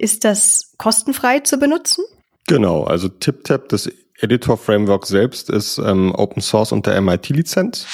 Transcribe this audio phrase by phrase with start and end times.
[0.00, 2.02] Ist das kostenfrei zu benutzen?
[2.46, 7.86] Genau, also TipTap, das Editor-Framework selbst ist ähm, Open Source unter MIT-Lizenz.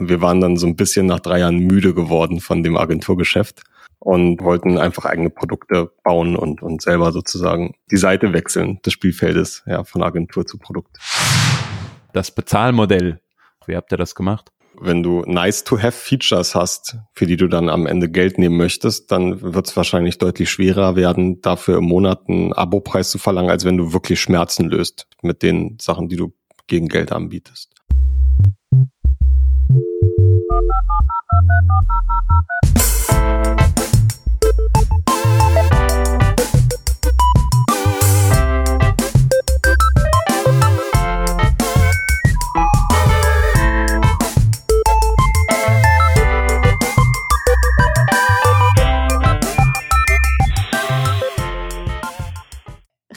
[0.00, 3.62] Wir waren dann so ein bisschen nach drei Jahren müde geworden von dem Agenturgeschäft
[4.00, 9.62] und wollten einfach eigene Produkte bauen und, und selber sozusagen die Seite wechseln des Spielfeldes,
[9.66, 10.98] ja, von Agentur zu Produkt.
[12.12, 13.20] Das Bezahlmodell,
[13.66, 14.50] wie habt ihr das gemacht?
[14.80, 19.66] Wenn du nice-to-have-Features hast, für die du dann am Ende Geld nehmen möchtest, dann wird
[19.66, 23.92] es wahrscheinlich deutlich schwerer werden, dafür im Monat einen Abopreis zu verlangen, als wenn du
[23.92, 26.32] wirklich Schmerzen löst mit den Sachen, die du
[26.68, 27.74] gegen Geld anbietest.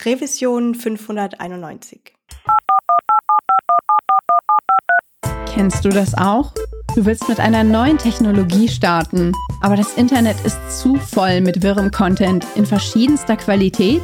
[0.03, 2.01] Revision 591.
[5.45, 6.53] Kennst du das auch?
[6.95, 11.91] Du willst mit einer neuen Technologie starten, aber das Internet ist zu voll mit wirrem
[11.91, 14.01] Content in verschiedenster Qualität?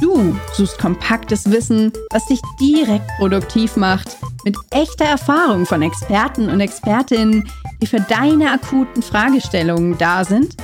[0.00, 6.60] Du suchst kompaktes Wissen, was dich direkt produktiv macht, mit echter Erfahrung von Experten und
[6.60, 7.48] Expertinnen,
[7.82, 10.56] die für deine akuten Fragestellungen da sind?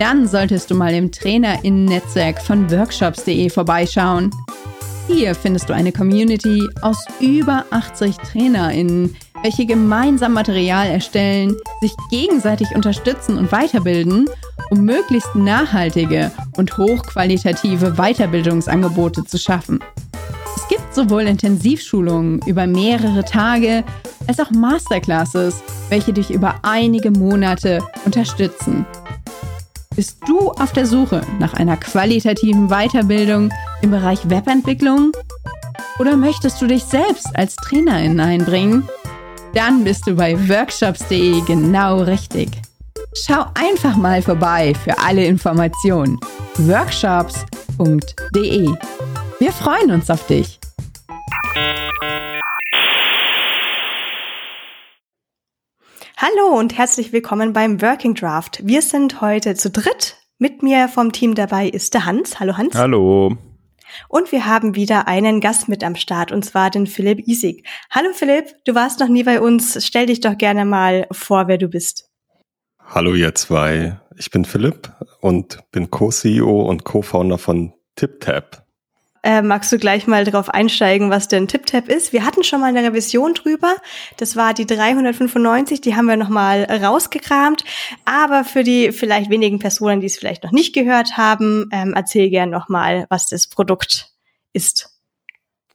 [0.00, 4.30] Dann solltest du mal im Trainerinnen-Netzwerk von workshops.de vorbeischauen.
[5.06, 12.68] Hier findest du eine Community aus über 80 Trainerinnen, welche gemeinsam Material erstellen, sich gegenseitig
[12.74, 14.26] unterstützen und weiterbilden,
[14.70, 19.80] um möglichst nachhaltige und hochqualitative Weiterbildungsangebote zu schaffen.
[20.56, 23.84] Es gibt sowohl Intensivschulungen über mehrere Tage
[24.26, 28.86] als auch Masterclasses, welche dich über einige Monate unterstützen.
[30.00, 35.12] Bist du auf der Suche nach einer qualitativen Weiterbildung im Bereich Webentwicklung?
[35.98, 38.88] Oder möchtest du dich selbst als Trainerin einbringen?
[39.52, 42.48] Dann bist du bei workshops.de genau richtig.
[43.12, 46.18] Schau einfach mal vorbei für alle Informationen.
[46.56, 48.70] workshops.de.
[49.38, 50.58] Wir freuen uns auf dich.
[56.22, 58.60] Hallo und herzlich willkommen beim Working Draft.
[58.62, 60.18] Wir sind heute zu dritt.
[60.36, 62.38] Mit mir vom Team dabei ist der Hans.
[62.38, 62.74] Hallo Hans.
[62.74, 63.38] Hallo.
[64.06, 67.66] Und wir haben wieder einen Gast mit am Start, und zwar den Philipp Isig.
[67.88, 69.82] Hallo Philipp, du warst noch nie bei uns.
[69.82, 72.10] Stell dich doch gerne mal vor, wer du bist.
[72.84, 73.98] Hallo ihr zwei.
[74.18, 74.92] Ich bin Philipp
[75.22, 78.66] und bin Co-CEO und Co-Founder von TipTap.
[79.22, 82.12] Äh, magst du gleich mal darauf einsteigen, was denn TipTap ist?
[82.12, 83.76] Wir hatten schon mal eine Revision drüber.
[84.16, 87.64] Das war die 395, die haben wir nochmal rausgekramt.
[88.06, 92.30] Aber für die vielleicht wenigen Personen, die es vielleicht noch nicht gehört haben, ähm, erzähl
[92.30, 94.10] gern nochmal, was das Produkt
[94.52, 94.90] ist.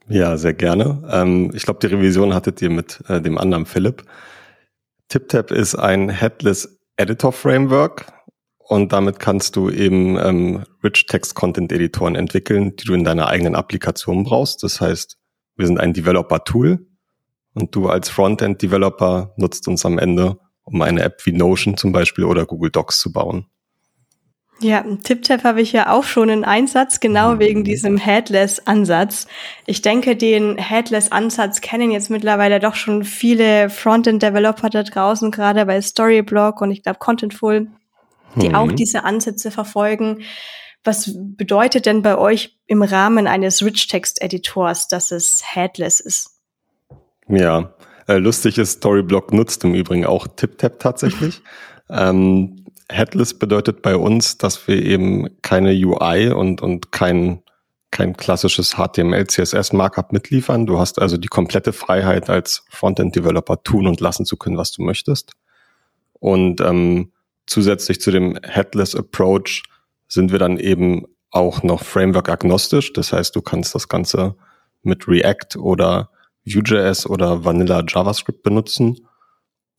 [0.08, 1.02] Ja, sehr gerne.
[1.10, 4.04] Ähm, ich glaube, die Revision hattet ihr mit äh, dem anderen Philipp.
[5.08, 8.06] TipTap ist ein Headless Editor Framework
[8.68, 13.28] und damit kannst du eben ähm, Rich Text Content Editoren entwickeln, die du in deiner
[13.28, 14.62] eigenen Applikation brauchst.
[14.62, 15.18] Das heißt,
[15.56, 16.86] wir sind ein Developer Tool
[17.54, 21.92] und du als Frontend Developer nutzt uns am Ende, um eine App wie Notion zum
[21.92, 23.46] Beispiel oder Google Docs zu bauen.
[24.60, 29.26] Ja, TipTap habe ich ja auch schon in Einsatz, genau wegen diesem Headless-Ansatz.
[29.66, 35.80] Ich denke, den Headless-Ansatz kennen jetzt mittlerweile doch schon viele Frontend-Developer da draußen, gerade bei
[35.80, 37.68] Storyblock und ich glaube Contentful
[38.36, 38.54] die mhm.
[38.54, 40.22] auch diese Ansätze verfolgen.
[40.84, 46.38] Was bedeutet denn bei euch im Rahmen eines Rich-Text-Editors, dass es headless ist?
[47.28, 47.74] Ja,
[48.06, 51.42] äh, lustig ist, Storyblock nutzt im Übrigen auch TipTap tatsächlich.
[51.90, 57.42] ähm, headless bedeutet bei uns, dass wir eben keine UI und, und kein,
[57.90, 60.66] kein klassisches HTML, CSS Markup mitliefern.
[60.66, 64.82] Du hast also die komplette Freiheit als Frontend-Developer tun und lassen zu können, was du
[64.82, 65.32] möchtest.
[66.12, 67.10] Und ähm,
[67.46, 69.62] zusätzlich zu dem Headless Approach
[70.08, 72.92] sind wir dann eben auch noch Framework agnostisch.
[72.92, 74.36] Das heißt, du kannst das Ganze
[74.82, 76.10] mit React oder
[76.44, 79.06] Vue.js oder Vanilla JavaScript benutzen.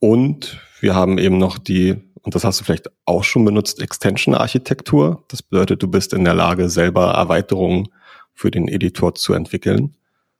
[0.00, 5.24] Und wir haben eben noch die, und das hast du vielleicht auch schon benutzt, Extension-Architektur.
[5.28, 7.88] Das bedeutet, du bist in der Lage, selber Erweiterungen
[8.34, 9.96] für den Editor zu entwickeln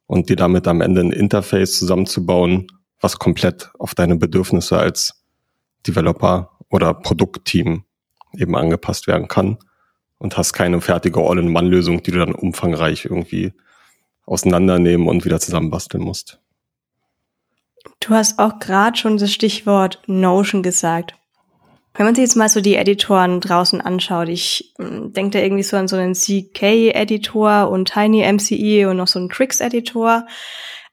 [0.07, 2.69] und dir damit am Ende ein Interface zusammenzubauen,
[3.01, 5.25] was komplett auf deine Bedürfnisse als
[5.87, 7.85] Developer oder Produktteam
[8.37, 9.59] eben angepasst werden kann
[10.19, 13.53] und hast keine fertige All-in-One-Lösung, die du dann umfangreich irgendwie
[14.27, 16.41] auseinandernehmen und wieder zusammenbasteln musst.
[18.01, 21.15] Du hast auch gerade schon das Stichwort Notion gesagt.
[21.95, 25.65] Wenn man sich jetzt mal so die Editoren draußen anschaut, ich äh, denke da irgendwie
[25.65, 30.27] so an so einen CK-Editor und Tiny MCE und noch so einen Tricks-Editor.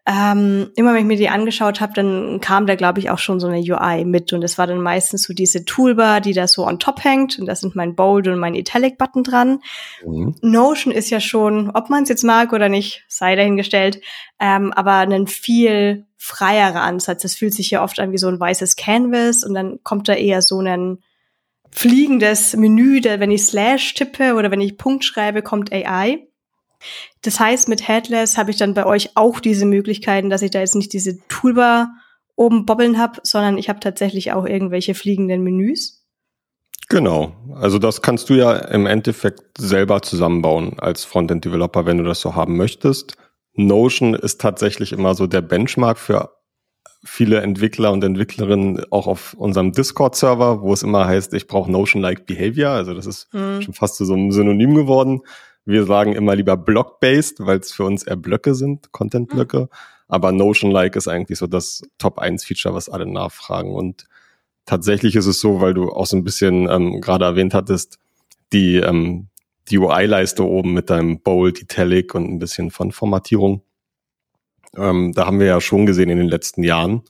[0.07, 3.39] Ähm, immer wenn ich mir die angeschaut habe, dann kam da, glaube ich, auch schon
[3.39, 4.33] so eine UI mit.
[4.33, 7.39] Und es war dann meistens so diese Toolbar, die da so on top hängt.
[7.39, 9.61] Und da sind mein Bold und mein Italic-Button dran.
[10.05, 10.35] Mhm.
[10.41, 13.99] Notion ist ja schon, ob man es jetzt mag oder nicht, sei dahingestellt,
[14.39, 17.23] ähm, aber ein viel freierer Ansatz.
[17.23, 20.13] Das fühlt sich ja oft an wie so ein weißes Canvas und dann kommt da
[20.13, 20.99] eher so ein
[21.71, 26.27] fliegendes Menü, da wenn ich Slash tippe oder wenn ich Punkt schreibe, kommt AI.
[27.21, 30.59] Das heißt, mit Headless habe ich dann bei euch auch diese Möglichkeiten, dass ich da
[30.59, 31.95] jetzt nicht diese Toolbar
[32.35, 36.05] oben bobbeln habe, sondern ich habe tatsächlich auch irgendwelche fliegenden Menüs.
[36.89, 37.33] Genau.
[37.55, 42.35] Also das kannst du ja im Endeffekt selber zusammenbauen als Frontend-Developer, wenn du das so
[42.35, 43.17] haben möchtest.
[43.53, 46.35] Notion ist tatsächlich immer so der Benchmark für
[47.03, 52.25] viele Entwickler und Entwicklerinnen auch auf unserem Discord-Server, wo es immer heißt, ich brauche Notion-like
[52.25, 52.71] Behavior.
[52.71, 53.61] Also das ist hm.
[53.61, 55.21] schon fast zu so einem Synonym geworden.
[55.65, 59.62] Wir sagen immer lieber Block-based, weil es für uns eher Blöcke sind, Content-Blöcke.
[59.62, 59.67] Mhm.
[60.07, 63.73] Aber Notion-like ist eigentlich so das Top-1-Feature, was alle nachfragen.
[63.73, 64.06] Und
[64.65, 67.97] tatsächlich ist es so, weil du auch so ein bisschen ähm, gerade erwähnt hattest,
[68.53, 69.27] die, ähm,
[69.69, 73.63] die UI-Leiste oben mit deinem Bold, Italic und ein bisschen von Formatierung.
[74.77, 77.01] Ähm, da haben wir ja schon gesehen in den letzten Jahren,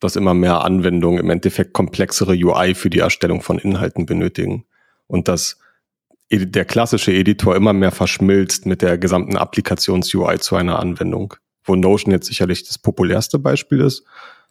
[0.00, 4.66] dass immer mehr Anwendungen im Endeffekt komplexere UI für die Erstellung von Inhalten benötigen.
[5.06, 5.58] Und dass
[6.30, 11.34] der klassische Editor immer mehr verschmilzt mit der gesamten Applikations-UI zu einer Anwendung,
[11.64, 14.04] wo Notion jetzt sicherlich das populärste Beispiel ist,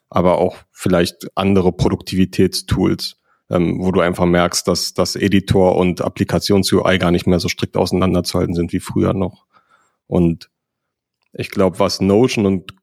[0.09, 3.17] aber auch vielleicht andere Produktivitätstools,
[3.49, 7.75] ähm, wo du einfach merkst, dass das Editor und Applikations-UI gar nicht mehr so strikt
[7.75, 9.45] auseinanderzuhalten sind wie früher noch.
[10.07, 10.49] Und
[11.33, 12.73] ich glaube, was Notion und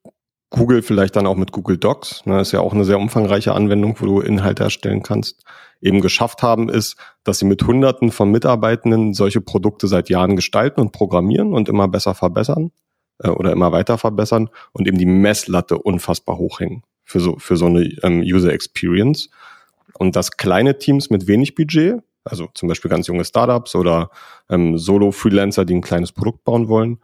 [0.51, 3.97] Google vielleicht dann auch mit Google Docs, ne, ist ja auch eine sehr umfangreiche Anwendung,
[3.99, 5.43] wo du Inhalte erstellen kannst,
[5.83, 10.81] eben geschafft haben, ist, dass sie mit Hunderten von Mitarbeitenden solche Produkte seit Jahren gestalten
[10.81, 12.71] und programmieren und immer besser verbessern
[13.19, 17.67] äh, oder immer weiter verbessern und eben die Messlatte unfassbar hochhängen für so, für so
[17.67, 19.29] eine ähm, User Experience.
[19.99, 24.11] Und dass kleine Teams mit wenig Budget, also zum Beispiel ganz junge Startups oder
[24.49, 26.99] ähm, Solo-Freelancer, die ein kleines Produkt bauen wollen,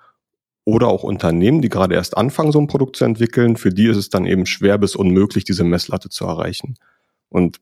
[0.64, 3.96] oder auch Unternehmen, die gerade erst anfangen, so ein Produkt zu entwickeln, für die ist
[3.96, 6.74] es dann eben schwer bis unmöglich, diese Messlatte zu erreichen.
[7.30, 7.58] Und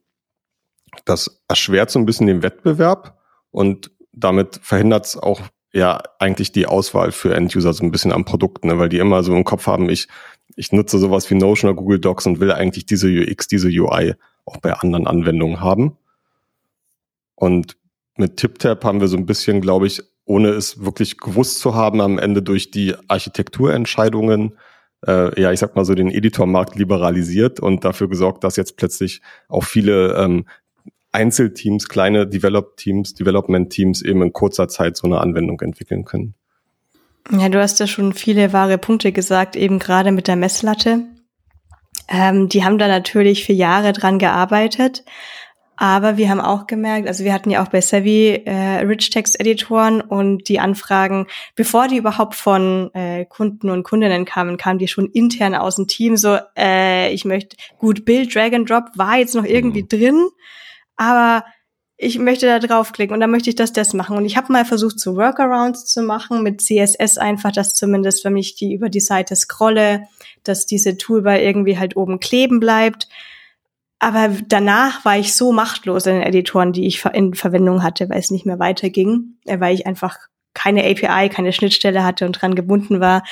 [1.05, 3.19] das erschwert so ein bisschen den Wettbewerb
[3.51, 5.41] und damit verhindert es auch
[5.73, 8.79] ja eigentlich die Auswahl für End-User so ein bisschen am Produkt, ne?
[8.79, 10.07] weil die immer so im Kopf haben, ich,
[10.55, 14.15] ich nutze sowas wie Notion oder Google Docs und will eigentlich diese UX, diese UI
[14.45, 15.97] auch bei anderen Anwendungen haben.
[17.35, 17.77] Und
[18.15, 22.01] mit TipTap haben wir so ein bisschen, glaube ich, ohne es wirklich gewusst zu haben,
[22.01, 24.57] am Ende durch die Architekturentscheidungen
[25.05, 29.21] äh, ja, ich sag mal so, den Editormarkt liberalisiert und dafür gesorgt, dass jetzt plötzlich
[29.47, 30.45] auch viele ähm,
[31.17, 36.35] Einzelteams, kleine Develop-Teams, Development-Teams eben in kurzer Zeit so eine Anwendung entwickeln können.
[37.31, 41.05] Ja, du hast ja schon viele wahre Punkte gesagt, eben gerade mit der Messlatte.
[42.07, 45.03] Ähm, die haben da natürlich für Jahre dran gearbeitet.
[45.79, 49.39] Aber wir haben auch gemerkt, also wir hatten ja auch bei Savvy äh, Rich Text
[49.39, 54.87] Editoren und die Anfragen, bevor die überhaupt von äh, Kunden und Kundinnen kamen, kamen die
[54.87, 59.17] schon intern aus dem Team so, äh, ich möchte, gut, Bild, Drag and Drop war
[59.17, 59.87] jetzt noch irgendwie mhm.
[59.87, 60.27] drin,
[60.97, 61.45] aber
[61.99, 64.17] ich möchte da draufklicken und dann möchte ich das, das machen.
[64.17, 68.37] Und ich habe mal versucht, so Workarounds zu machen mit CSS einfach, dass zumindest, wenn
[68.37, 70.03] ich die über die Seite scrolle,
[70.43, 73.07] dass diese Toolbar irgendwie halt oben kleben bleibt.
[73.97, 78.19] Aber danach war ich so machtlos in den Editoren, die ich in Verwendung hatte, weil
[78.19, 80.17] es nicht mehr weiterging, äh, weil ich einfach
[80.53, 83.23] keine API, keine Schnittstelle hatte und dran gebunden war,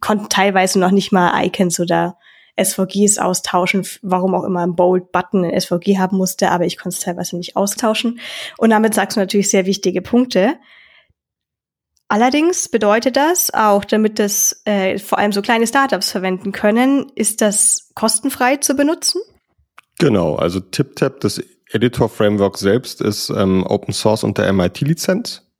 [0.00, 2.18] konnten teilweise noch nicht mal Icons oder
[2.60, 7.00] SVGs austauschen, warum auch immer ein Bold-Button ein SVG haben musste, aber ich konnte es
[7.00, 8.20] teilweise nicht austauschen.
[8.58, 10.54] Und damit sagst du natürlich sehr wichtige Punkte.
[12.08, 17.40] Allerdings bedeutet das auch, damit das äh, vor allem so kleine Startups verwenden können, ist
[17.40, 19.22] das kostenfrei zu benutzen?
[19.98, 25.50] Genau, also TipTap, das Editor-Framework selbst ist ähm, Open Source unter MIT-Lizenz.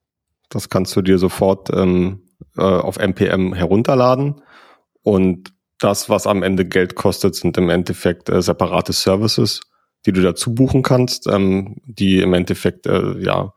[0.51, 4.43] Das kannst du dir sofort ähm, äh, auf NPM herunterladen.
[5.03, 9.61] Und das, was am Ende Geld kostet, sind im Endeffekt äh, separate Services,
[10.07, 13.53] die du dazu buchen kannst, ähm, die im Endeffekt äh, ja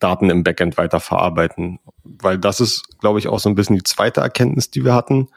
[0.00, 1.80] Daten im Backend weiterverarbeiten.
[2.04, 5.28] Weil das ist, glaube ich, auch so ein bisschen die zweite Erkenntnis, die wir hatten.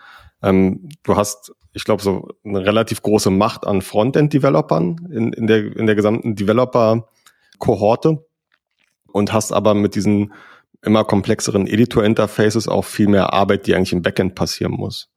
[0.43, 5.75] Ähm, du hast, ich glaube, so eine relativ große Macht an Frontend-Developern in, in, der,
[5.75, 8.25] in der gesamten Developer-Kohorte
[9.12, 10.34] und hast aber mit diesen
[10.84, 15.10] immer komplexeren Editor-Interfaces auch viel mehr Arbeit, die eigentlich im Backend passieren muss.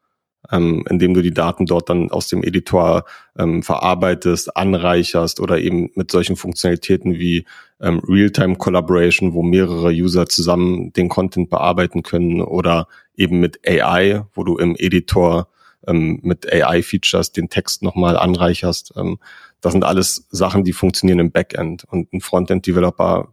[0.50, 3.04] Ähm, indem du die Daten dort dann aus dem Editor
[3.38, 7.46] ähm, verarbeitest, anreicherst oder eben mit solchen Funktionalitäten wie
[7.80, 14.24] ähm, Real-Time Collaboration, wo mehrere User zusammen den Content bearbeiten können oder eben mit AI,
[14.34, 15.48] wo du im Editor
[15.86, 18.92] ähm, mit AI-Features den Text nochmal anreicherst.
[18.96, 19.18] Ähm,
[19.60, 21.84] das sind alles Sachen, die funktionieren im Backend.
[21.84, 23.32] Und ein Frontend-Developer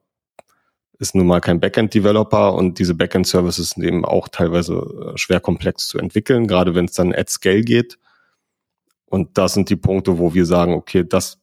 [1.00, 4.74] ist nun mal kein Backend-Developer und diese Backend-Services sind eben auch teilweise
[5.14, 7.98] äh, schwer komplex zu entwickeln, gerade wenn es dann at Scale geht.
[9.06, 11.40] Und das sind die Punkte, wo wir sagen, okay, das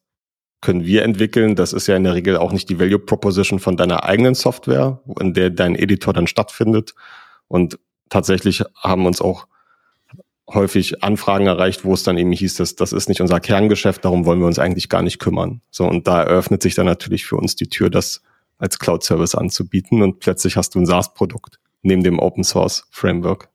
[0.61, 1.55] können wir entwickeln.
[1.55, 4.99] Das ist ja in der Regel auch nicht die Value Proposition von deiner eigenen Software,
[5.19, 6.93] in der dein Editor dann stattfindet.
[7.47, 9.47] Und tatsächlich haben uns auch
[10.47, 14.25] häufig Anfragen erreicht, wo es dann eben hieß, dass das ist nicht unser Kerngeschäft, darum
[14.25, 15.61] wollen wir uns eigentlich gar nicht kümmern.
[15.71, 18.21] So, und da eröffnet sich dann natürlich für uns die Tür, das
[18.57, 23.49] als Cloud-Service anzubieten und plötzlich hast du ein SaaS-Produkt neben dem Open-Source-Framework.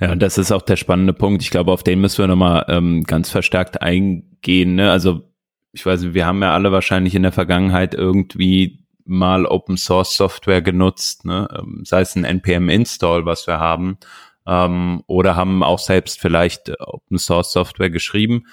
[0.00, 1.42] Ja, das ist auch der spannende Punkt.
[1.42, 4.74] Ich glaube, auf den müssen wir nochmal ähm, ganz verstärkt eingehen.
[4.74, 4.90] Ne?
[4.90, 5.32] Also
[5.72, 10.16] ich weiß nicht, wir haben ja alle wahrscheinlich in der Vergangenheit irgendwie mal Open Source
[10.16, 11.48] Software genutzt, ne?
[11.56, 13.98] Ähm, sei es ein NPM Install, was wir haben,
[14.46, 18.46] ähm, oder haben auch selbst vielleicht Open Source Software geschrieben.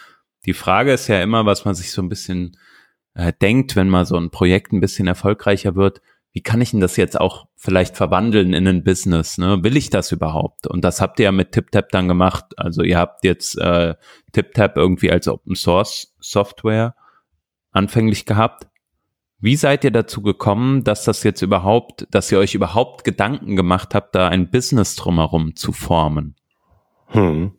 [0.46, 2.58] Die Frage ist ja immer, was man sich so ein bisschen
[3.14, 6.02] äh, denkt, wenn mal so ein Projekt ein bisschen erfolgreicher wird,
[6.32, 9.38] wie kann ich denn das jetzt auch vielleicht verwandeln in ein Business?
[9.38, 9.64] Ne?
[9.64, 10.68] Will ich das überhaupt?
[10.68, 12.46] Und das habt ihr ja mit TipTap dann gemacht.
[12.58, 13.96] Also ihr habt jetzt äh,
[14.32, 16.96] TipTap irgendwie als Open Source Software
[17.72, 18.68] anfänglich gehabt.
[19.40, 23.96] Wie seid ihr dazu gekommen, dass das jetzt überhaupt, dass ihr euch überhaupt Gedanken gemacht
[23.96, 26.36] habt, da ein Business drumherum zu formen?
[27.08, 27.54] Hm.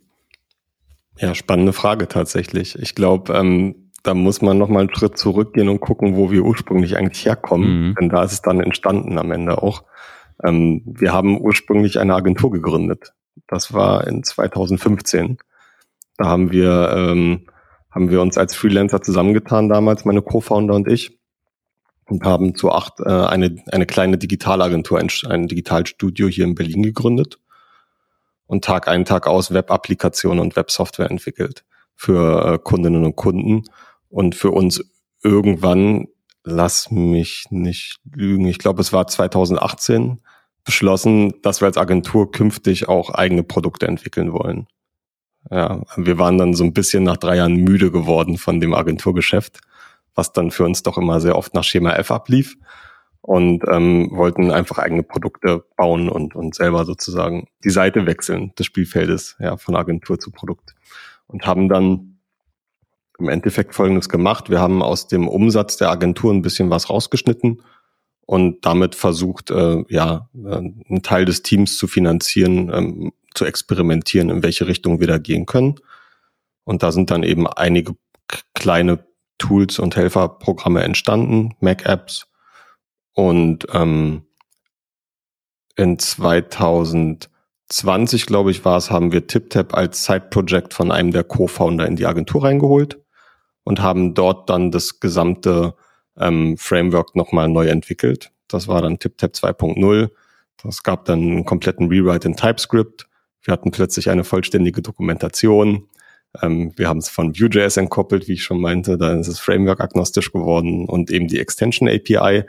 [1.19, 2.79] Ja, spannende Frage tatsächlich.
[2.79, 6.45] Ich glaube, ähm, da muss man noch mal einen Schritt zurückgehen und gucken, wo wir
[6.45, 7.89] ursprünglich eigentlich herkommen.
[7.89, 7.95] Mhm.
[8.01, 9.85] Denn da ist es dann entstanden am Ende auch.
[10.43, 13.13] Ähm, wir haben ursprünglich eine Agentur gegründet.
[13.47, 15.39] Das war in 2015.
[16.17, 17.47] Da haben wir, ähm,
[17.91, 21.19] haben wir uns als Freelancer zusammengetan damals, meine Co-Founder und ich,
[22.07, 26.83] und haben zu acht äh, eine, eine kleine Digitalagentur, ein, ein Digitalstudio hier in Berlin
[26.83, 27.39] gegründet
[28.47, 31.65] und Tag ein, Tag aus Web-Applikationen und Web-Software entwickelt
[31.95, 33.63] für äh, Kundinnen und Kunden
[34.11, 34.85] und für uns
[35.23, 36.09] irgendwann,
[36.45, 40.21] lass mich nicht lügen, ich glaube, es war 2018,
[40.65, 44.67] beschlossen, dass wir als Agentur künftig auch eigene Produkte entwickeln wollen.
[45.51, 49.61] Ja, wir waren dann so ein bisschen nach drei Jahren müde geworden von dem Agenturgeschäft,
[50.15, 52.57] was dann für uns doch immer sehr oft nach Schema F ablief
[53.23, 58.67] und ähm, wollten einfach eigene Produkte bauen und, und selber sozusagen die Seite wechseln des
[58.67, 60.75] Spielfeldes, ja, von Agentur zu Produkt.
[61.27, 62.10] Und haben dann
[63.21, 64.51] im Endeffekt Folgendes gemacht.
[64.51, 67.63] Wir haben aus dem Umsatz der Agentur ein bisschen was rausgeschnitten
[68.27, 74.31] und damit versucht, äh, ja, äh, einen Teil des Teams zu finanzieren, ähm, zu experimentieren,
[74.31, 75.77] in welche Richtung wir da gehen können.
[76.65, 77.95] Und da sind dann eben einige
[78.55, 79.05] kleine
[79.39, 82.27] Tools und Helferprogramme entstanden, Mac-Apps.
[83.15, 84.27] Und ähm,
[85.77, 91.87] in 2020, glaube ich, war es, haben wir TipTap als Side-Project von einem der Co-Founder
[91.87, 93.01] in die Agentur reingeholt
[93.65, 95.75] und haben dort dann das gesamte
[96.19, 98.31] ähm, Framework nochmal neu entwickelt.
[98.49, 100.11] Das war dann TipTap 2.0.
[100.63, 103.07] Das gab dann einen kompletten Rewrite in TypeScript.
[103.43, 105.89] Wir hatten plötzlich eine vollständige Dokumentation.
[106.43, 108.99] Ähm, wir haben es von Vue.js entkoppelt, wie ich schon meinte.
[108.99, 112.45] Dann ist es Framework agnostisch geworden und eben die Extension API.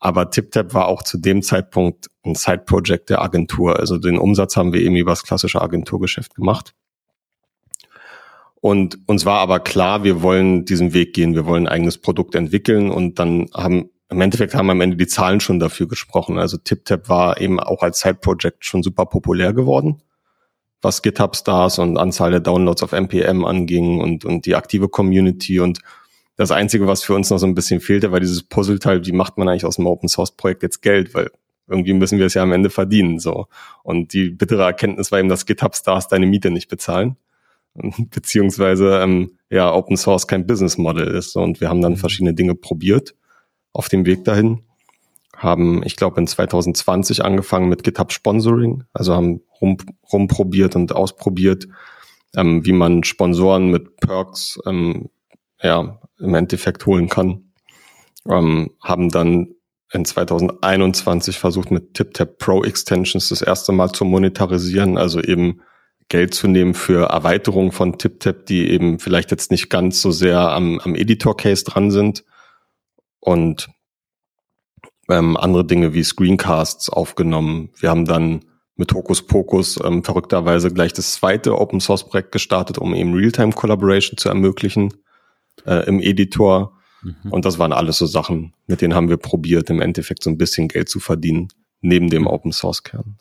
[0.00, 3.78] Aber TipTap war auch zu dem Zeitpunkt ein Side-Project der Agentur.
[3.78, 6.74] Also den Umsatz haben wir eben über das klassische Agenturgeschäft gemacht.
[8.62, 12.36] Und uns war aber klar, wir wollen diesen Weg gehen, wir wollen ein eigenes Produkt
[12.36, 16.38] entwickeln und dann haben im Endeffekt haben am Ende die Zahlen schon dafür gesprochen.
[16.38, 20.00] Also TipTap war eben auch als Side-Project schon super populär geworden,
[20.80, 25.58] was GitHub Stars und Anzahl der Downloads auf NPM anging und, und die aktive Community.
[25.58, 25.80] Und
[26.36, 29.38] das Einzige, was für uns noch so ein bisschen fehlte, war dieses Puzzleteil, wie macht
[29.38, 31.14] man eigentlich aus dem Open Source Projekt jetzt Geld?
[31.14, 31.32] Weil
[31.66, 33.18] irgendwie müssen wir es ja am Ende verdienen.
[33.18, 33.48] So.
[33.82, 37.16] Und die bittere Erkenntnis war eben, dass GitHub Stars deine Miete nicht bezahlen.
[38.10, 41.36] beziehungsweise ähm, ja Open Source kein Business Model ist.
[41.36, 41.98] Und wir haben dann mhm.
[41.98, 43.14] verschiedene Dinge probiert
[43.72, 44.62] auf dem Weg dahin.
[45.36, 49.76] Haben, ich glaube, in 2020 angefangen mit GitHub Sponsoring, also haben rum,
[50.12, 51.66] rumprobiert und ausprobiert,
[52.36, 55.08] ähm, wie man Sponsoren mit Perks ähm,
[55.60, 57.52] ja im Endeffekt holen kann.
[58.28, 59.54] Ähm, haben dann
[59.92, 65.60] in 2021 versucht mit TipTap Pro Extensions das erste Mal zu monetarisieren, also eben
[66.12, 70.38] Geld zu nehmen für Erweiterungen von TipTap, die eben vielleicht jetzt nicht ganz so sehr
[70.38, 72.22] am, am Editor-Case dran sind
[73.18, 73.70] und
[75.08, 77.70] ähm, andere Dinge wie Screencasts aufgenommen.
[77.78, 78.44] Wir haben dann
[78.76, 83.52] mit Hokus Pokus ähm, verrückterweise gleich das zweite Open Source Projekt gestartet, um eben Realtime
[83.52, 84.92] Collaboration zu ermöglichen
[85.64, 86.76] äh, im Editor.
[87.00, 87.32] Mhm.
[87.32, 90.36] Und das waren alles so Sachen, mit denen haben wir probiert, im Endeffekt so ein
[90.36, 91.48] bisschen Geld zu verdienen,
[91.80, 92.28] neben dem mhm.
[92.28, 93.16] Open Source Kern.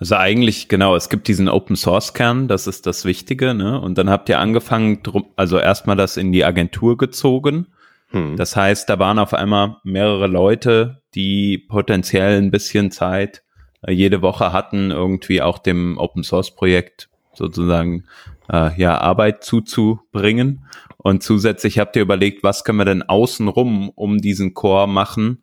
[0.00, 3.78] Also eigentlich, genau, es gibt diesen Open Source Kern, das ist das Wichtige, ne?
[3.78, 5.02] Und dann habt ihr angefangen,
[5.36, 7.66] also erstmal das in die Agentur gezogen.
[8.08, 8.36] Hm.
[8.36, 13.42] Das heißt, da waren auf einmal mehrere Leute, die potenziell ein bisschen Zeit
[13.82, 18.04] äh, jede Woche hatten, irgendwie auch dem Open Source Projekt sozusagen
[18.50, 20.64] äh, ja Arbeit zuzubringen.
[20.96, 25.42] Und zusätzlich habt ihr überlegt, was können wir denn außenrum um diesen Core machen,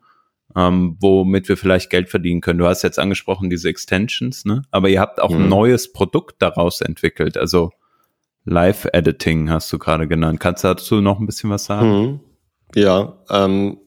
[0.55, 2.59] ähm, womit wir vielleicht Geld verdienen können.
[2.59, 4.63] Du hast jetzt angesprochen diese Extensions, ne?
[4.71, 5.43] Aber ihr habt auch mhm.
[5.43, 7.37] ein neues Produkt daraus entwickelt.
[7.37, 7.71] Also
[8.45, 10.39] Live-Editing hast du gerade genannt.
[10.39, 11.89] Kannst du dazu noch ein bisschen was sagen?
[11.89, 12.19] Mhm.
[12.75, 13.77] Ja, ähm,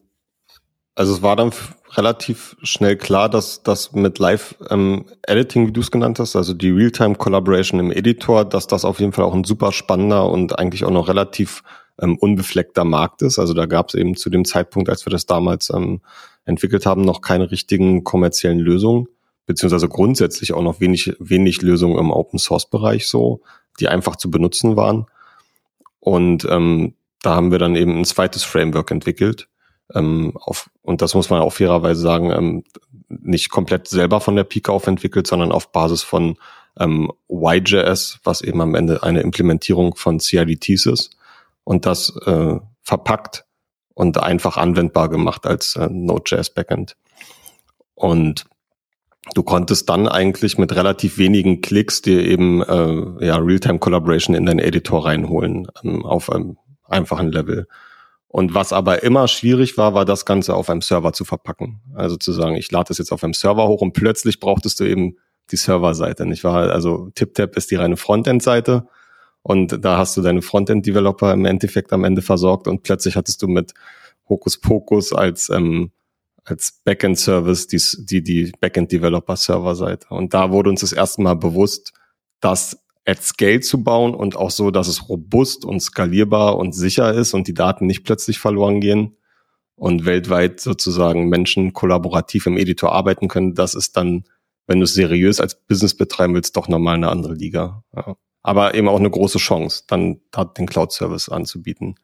[0.94, 1.50] also es war dann
[1.92, 6.70] relativ schnell klar, dass das mit Live-Editing, ähm, wie du es genannt hast, also die
[6.70, 10.90] Realtime-Collaboration im Editor, dass das auf jeden Fall auch ein super spannender und eigentlich auch
[10.90, 11.62] noch relativ
[12.00, 13.38] ähm, unbefleckter Markt ist.
[13.38, 16.00] Also da gab es eben zu dem Zeitpunkt, als wir das damals ähm,
[16.44, 19.08] entwickelt haben, noch keine richtigen kommerziellen Lösungen,
[19.46, 23.40] beziehungsweise grundsätzlich auch noch wenig, wenig Lösungen im Open-Source-Bereich so,
[23.78, 25.06] die einfach zu benutzen waren.
[26.00, 29.48] Und ähm, da haben wir dann eben ein zweites Framework entwickelt,
[29.94, 32.64] ähm, auf, und das muss man auch fairerweise sagen, ähm,
[33.08, 36.36] nicht komplett selber von der Pike auf entwickelt, sondern auf Basis von
[36.78, 41.16] ähm, YJS, was eben am Ende eine Implementierung von CIDTs ist
[41.64, 43.44] und das äh, verpackt
[44.00, 46.96] und einfach anwendbar gemacht als äh, Node.js Backend.
[47.94, 48.46] Und
[49.34, 54.46] du konntest dann eigentlich mit relativ wenigen Klicks dir eben äh, ja, Realtime Collaboration in
[54.46, 56.56] deinen Editor reinholen ähm, auf einem
[56.88, 57.68] einfachen Level.
[58.26, 61.82] Und was aber immer schwierig war, war das Ganze auf einem Server zu verpacken.
[61.94, 64.84] Also zu sagen, ich lade das jetzt auf einem Server hoch und plötzlich brauchtest du
[64.84, 65.18] eben
[65.50, 66.24] die Serverseite.
[66.24, 66.70] Nicht wahr?
[66.70, 68.86] Also TipTap ist die reine Frontend-Seite
[69.42, 73.48] und da hast du deine Frontend-Developer im Endeffekt am Ende versorgt und plötzlich hattest du
[73.48, 73.72] mit
[74.28, 75.92] Hokuspokus als ähm,
[76.44, 80.08] als Backend-Service die, die, die Backend-Developer-Server-Seite.
[80.10, 81.92] Und da wurde uns das erste Mal bewusst,
[82.40, 87.12] dass at scale zu bauen und auch so, dass es robust und skalierbar und sicher
[87.12, 89.16] ist und die Daten nicht plötzlich verloren gehen
[89.74, 94.24] und weltweit sozusagen Menschen kollaborativ im Editor arbeiten können, das ist dann,
[94.66, 97.82] wenn du es seriös als Business betreiben willst, doch nochmal eine andere Liga.
[97.96, 98.16] Ja.
[98.42, 100.20] Aber eben auch eine große Chance, dann
[100.56, 101.96] den Cloud-Service anzubieten.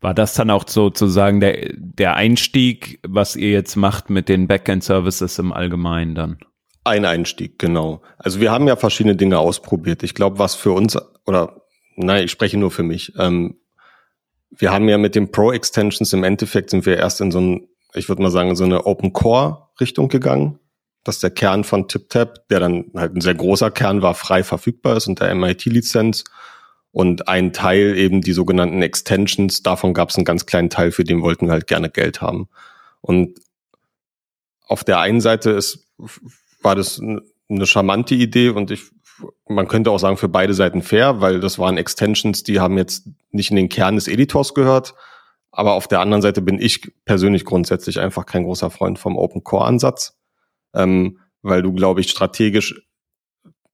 [0.00, 5.38] War das dann auch sozusagen der, der Einstieg, was ihr jetzt macht mit den Backend-Services
[5.38, 6.38] im Allgemeinen dann?
[6.84, 8.02] Ein Einstieg, genau.
[8.16, 10.02] Also wir haben ja verschiedene Dinge ausprobiert.
[10.02, 10.96] Ich glaube, was für uns,
[11.26, 11.62] oder
[11.96, 13.12] nein, ich spreche nur für mich.
[13.18, 13.58] Ähm,
[14.50, 18.08] wir haben ja mit den Pro-Extensions im Endeffekt sind wir erst in so ein, ich
[18.08, 20.58] würde mal sagen, so eine Open-Core-Richtung gegangen.
[21.08, 24.98] Dass der Kern von TipTap, der dann halt ein sehr großer Kern war, frei verfügbar
[24.98, 26.24] ist unter MIT-Lizenz.
[26.92, 31.04] Und ein Teil eben die sogenannten Extensions, davon gab es einen ganz kleinen Teil, für
[31.04, 32.48] den wollten wir halt gerne Geld haben.
[33.00, 33.40] Und
[34.66, 35.86] auf der einen Seite ist
[36.60, 38.82] war das eine charmante Idee und ich,
[39.48, 43.08] man könnte auch sagen, für beide Seiten fair, weil das waren Extensions, die haben jetzt
[43.30, 44.94] nicht in den Kern des Editors gehört.
[45.50, 49.42] Aber auf der anderen Seite bin ich persönlich grundsätzlich einfach kein großer Freund vom Open
[49.42, 50.17] Core Ansatz,
[50.78, 52.80] ähm, weil du, glaube ich, strategisch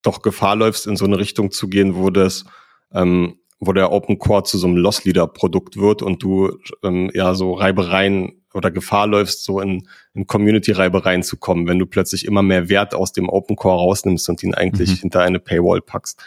[0.02, 2.44] doch Gefahr läufst, in so eine Richtung zu gehen, wo das,
[2.92, 7.10] ähm, wo der Open Core zu so einem Loss Leader Produkt wird und du ähm,
[7.14, 12.42] ja so Reibereien oder Gefahr läufst, so in, in Community-Reibe reinzukommen, wenn du plötzlich immer
[12.42, 14.96] mehr Wert aus dem Open Core rausnimmst und ihn eigentlich mhm.
[14.96, 16.22] hinter eine Paywall packst.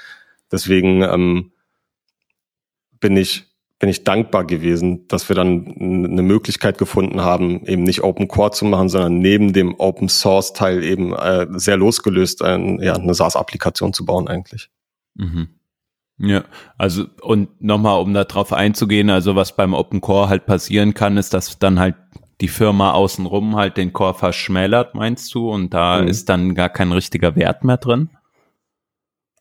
[0.52, 1.52] Deswegen ähm,
[3.00, 3.47] bin ich
[3.80, 8.52] bin ich dankbar gewesen, dass wir dann eine Möglichkeit gefunden haben, eben nicht Open Core
[8.52, 13.14] zu machen, sondern neben dem Open Source Teil eben äh, sehr losgelöst ein, ja, eine
[13.14, 14.72] SaaS-Applikation zu bauen eigentlich.
[15.16, 15.50] Mhm.
[16.20, 16.46] Ja,
[16.80, 21.18] also und nochmal, um da drauf einzugehen, also was beim Open Core halt passieren kann,
[21.18, 21.96] ist, dass dann halt
[22.42, 25.52] die Firma außenrum halt den Core verschmälert, meinst du?
[25.52, 26.08] Und da mhm.
[26.08, 28.10] ist dann gar kein richtiger Wert mehr drin?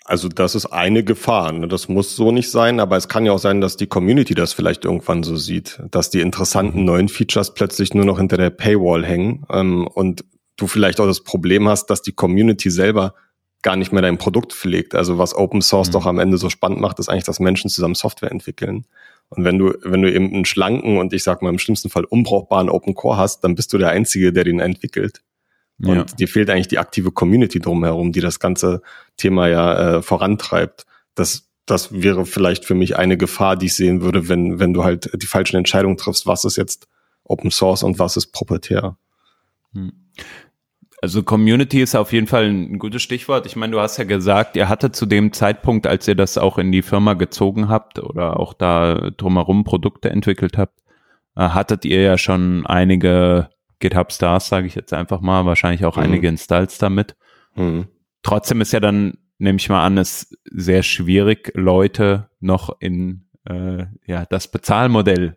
[0.09, 1.51] Also das ist eine Gefahr.
[1.51, 1.66] Ne?
[1.66, 4.53] Das muss so nicht sein, aber es kann ja auch sein, dass die Community das
[4.53, 6.85] vielleicht irgendwann so sieht, dass die interessanten mhm.
[6.85, 10.25] neuen Features plötzlich nur noch hinter der Paywall hängen ähm, und
[10.57, 13.14] du vielleicht auch das Problem hast, dass die Community selber
[13.62, 14.95] gar nicht mehr dein Produkt pflegt.
[14.95, 15.92] Also was Open Source mhm.
[15.92, 18.87] doch am Ende so spannend macht, ist eigentlich, dass Menschen zusammen Software entwickeln.
[19.29, 22.05] Und wenn du, wenn du eben einen schlanken und ich sag mal im schlimmsten Fall
[22.05, 25.23] unbrauchbaren Open Core hast, dann bist du der Einzige, der den entwickelt.
[25.78, 26.04] Und ja.
[26.04, 28.82] dir fehlt eigentlich die aktive Community drumherum, die das ganze
[29.16, 30.86] Thema ja äh, vorantreibt.
[31.14, 34.84] Das, das wäre vielleicht für mich eine Gefahr, die ich sehen würde, wenn, wenn du
[34.84, 36.88] halt die falschen Entscheidungen triffst, was ist jetzt
[37.24, 38.96] Open Source und was ist proprietär.
[39.72, 39.92] Hm.
[41.02, 43.44] Also Community ist auf jeden Fall ein gutes Stichwort.
[43.44, 46.56] Ich meine, du hast ja gesagt, ihr hattet zu dem Zeitpunkt, als ihr das auch
[46.56, 50.80] in die Firma gezogen habt oder auch da drumherum Produkte entwickelt habt,
[51.36, 55.96] äh, hattet ihr ja schon einige GitHub Stars, sage ich jetzt einfach mal, wahrscheinlich auch
[55.96, 56.02] mhm.
[56.02, 57.16] einige Installs damit.
[57.54, 57.88] Mhm.
[58.22, 63.86] Trotzdem ist ja dann, nehme ich mal an, es sehr schwierig, Leute noch in äh,
[64.06, 65.36] ja das Bezahlmodell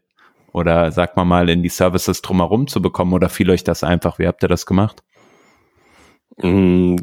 [0.52, 4.20] oder sag mal mal in die Services drumherum zu bekommen oder fiel euch das einfach?
[4.20, 5.04] Wie habt ihr das gemacht?
[6.38, 6.96] Mm,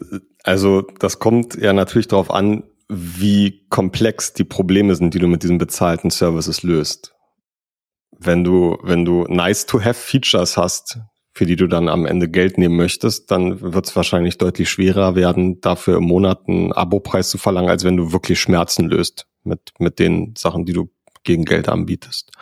[0.43, 5.43] also das kommt ja natürlich darauf an, wie komplex die Probleme sind, die du mit
[5.43, 7.15] diesen bezahlten Services löst.
[8.19, 10.99] Wenn du, wenn du nice to have Features hast,
[11.37, 15.17] für die du dann am Ende Geld nehmen möchtest, dann wird es wahrscheinlich deutlich schwerer
[15.17, 19.61] werden, dafür im Monat einen Abopreis zu verlangen, als wenn du wirklich Schmerzen löst mit,
[19.79, 20.89] mit den Sachen, die du
[21.25, 22.33] gegen Geld anbietest.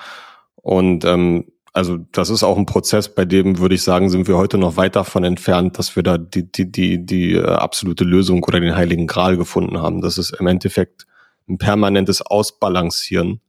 [0.54, 4.36] Und ähm, also das ist auch ein Prozess, bei dem würde ich sagen, sind wir
[4.36, 8.44] heute noch weit davon entfernt, dass wir da die, die, die, die äh, absolute Lösung
[8.44, 10.02] oder den heiligen Gral gefunden haben.
[10.02, 11.04] Das ist im Endeffekt
[11.48, 13.40] ein permanentes Ausbalancieren,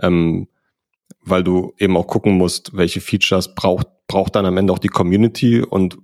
[0.00, 0.48] ähm,
[1.20, 4.88] weil du eben auch gucken musst, welche Features braucht, braucht dann am Ende auch die
[4.88, 5.96] Community und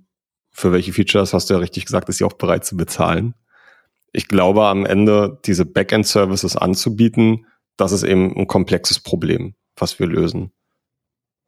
[0.49, 3.35] für welche Features, hast du ja richtig gesagt, ist sie auch bereit zu bezahlen.
[4.13, 10.07] Ich glaube, am Ende diese Backend-Services anzubieten, das ist eben ein komplexes Problem, was wir
[10.07, 10.53] lösen.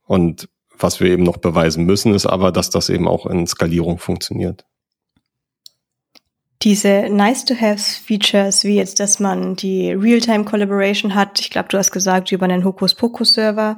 [0.06, 3.98] Und was wir eben noch beweisen müssen, ist aber, dass das eben auch in Skalierung
[3.98, 4.65] funktioniert.
[6.62, 12.43] Diese Nice-to-Have-Features, wie jetzt, dass man die Real-Time-Collaboration hat, ich glaube, du hast gesagt, über
[12.43, 13.78] einen Hokus-Pokus-Server.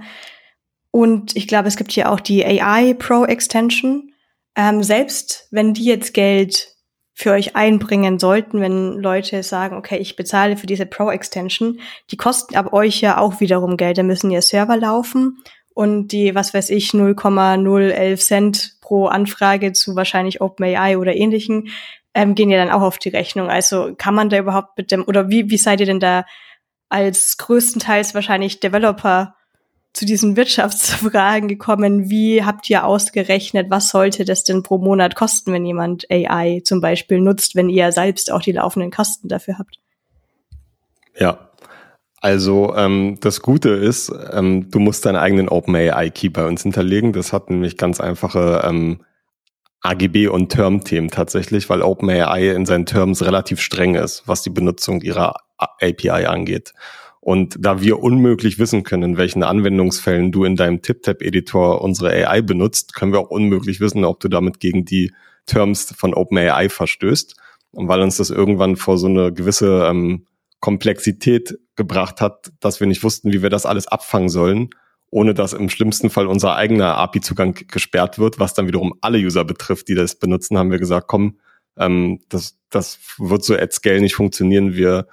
[0.91, 4.11] Und ich glaube, es gibt hier auch die AI Pro Extension.
[4.55, 6.75] Ähm, selbst wenn die jetzt Geld
[7.13, 12.17] für euch einbringen sollten, wenn Leute sagen, okay, ich bezahle für diese Pro Extension, die
[12.17, 13.97] kosten ab euch ja auch wiederum Geld.
[13.97, 15.37] Da müssen ja Server laufen
[15.73, 21.69] und die, was weiß ich, 0,011 Cent pro Anfrage zu wahrscheinlich OpenAI oder ähnlichen,
[22.13, 23.49] ähm, gehen ja dann auch auf die Rechnung.
[23.49, 26.25] Also kann man da überhaupt mit dem, oder wie, wie seid ihr denn da
[26.89, 29.35] als größtenteils wahrscheinlich Developer
[29.93, 32.09] zu diesen Wirtschaftsfragen gekommen?
[32.09, 36.81] Wie habt ihr ausgerechnet, was sollte das denn pro Monat kosten, wenn jemand AI zum
[36.81, 39.79] Beispiel nutzt, wenn ihr selbst auch die laufenden Kosten dafür habt?
[41.17, 41.51] Ja,
[42.21, 47.13] also ähm, das Gute ist, ähm, du musst deinen eigenen OpenAI-Key bei uns hinterlegen.
[47.13, 49.01] Das hat nämlich ganz einfache ähm,
[49.81, 55.01] AGB- und Term-Themen tatsächlich, weil OpenAI in seinen Terms relativ streng ist, was die Benutzung
[55.01, 56.73] ihrer API angeht.
[57.21, 62.41] Und da wir unmöglich wissen können, in welchen Anwendungsfällen du in deinem TipTap-Editor unsere AI
[62.41, 65.13] benutzt, können wir auch unmöglich wissen, ob du damit gegen die
[65.45, 67.35] Terms von OpenAI verstößt.
[67.71, 70.25] Und weil uns das irgendwann vor so eine gewisse ähm,
[70.59, 74.69] Komplexität gebracht hat, dass wir nicht wussten, wie wir das alles abfangen sollen,
[75.11, 79.45] ohne dass im schlimmsten Fall unser eigener API-Zugang gesperrt wird, was dann wiederum alle User
[79.45, 81.37] betrifft, die das benutzen, haben wir gesagt, komm,
[81.77, 84.73] ähm, das, das wird so at scale nicht funktionieren.
[84.73, 85.07] Wir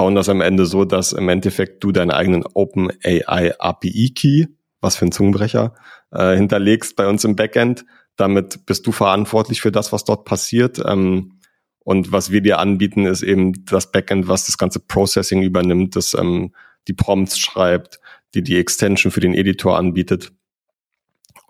[0.00, 4.46] bauen das am Ende so, dass im Endeffekt du deinen eigenen OpenAI API Key,
[4.80, 5.74] was für ein Zungenbrecher,
[6.10, 7.84] äh, hinterlegst bei uns im Backend.
[8.16, 10.80] Damit bist du verantwortlich für das, was dort passiert.
[10.82, 11.38] Ähm,
[11.80, 16.14] und was wir dir anbieten, ist eben das Backend, was das ganze Processing übernimmt, das
[16.14, 16.54] ähm,
[16.88, 18.00] die Prompts schreibt,
[18.32, 20.32] die die Extension für den Editor anbietet.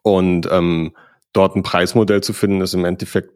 [0.02, 0.96] Und ähm,
[1.32, 3.32] dort ein Preismodell zu finden, ist im Endeffekt,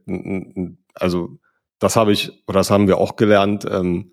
[0.94, 1.38] also
[1.78, 4.10] das habe ich, oder das haben wir auch gelernt, ähm,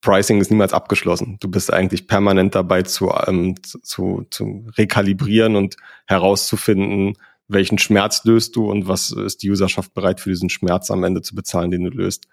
[0.00, 1.38] Pricing ist niemals abgeschlossen.
[1.40, 7.16] Du bist eigentlich permanent dabei zu, ähm, zu, zu rekalibrieren und herauszufinden,
[7.48, 11.22] welchen Schmerz löst du und was ist die Userschaft bereit für diesen Schmerz am Ende
[11.22, 12.28] zu bezahlen, den du löst.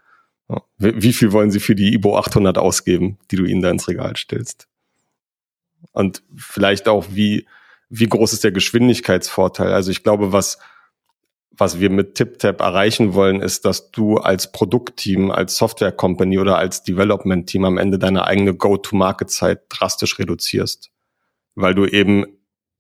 [0.77, 4.15] Wie viel wollen sie für die IBO 800 ausgeben, die du ihnen da ins Regal
[4.15, 4.67] stellst?
[5.91, 7.47] Und vielleicht auch, wie,
[7.89, 9.73] wie groß ist der Geschwindigkeitsvorteil?
[9.73, 10.59] Also ich glaube, was,
[11.57, 16.57] was wir mit TipTap erreichen wollen, ist, dass du als Produktteam, als Software Company oder
[16.57, 20.91] als Development Team am Ende deine eigene Go-to-Market-Zeit drastisch reduzierst.
[21.55, 22.25] Weil du eben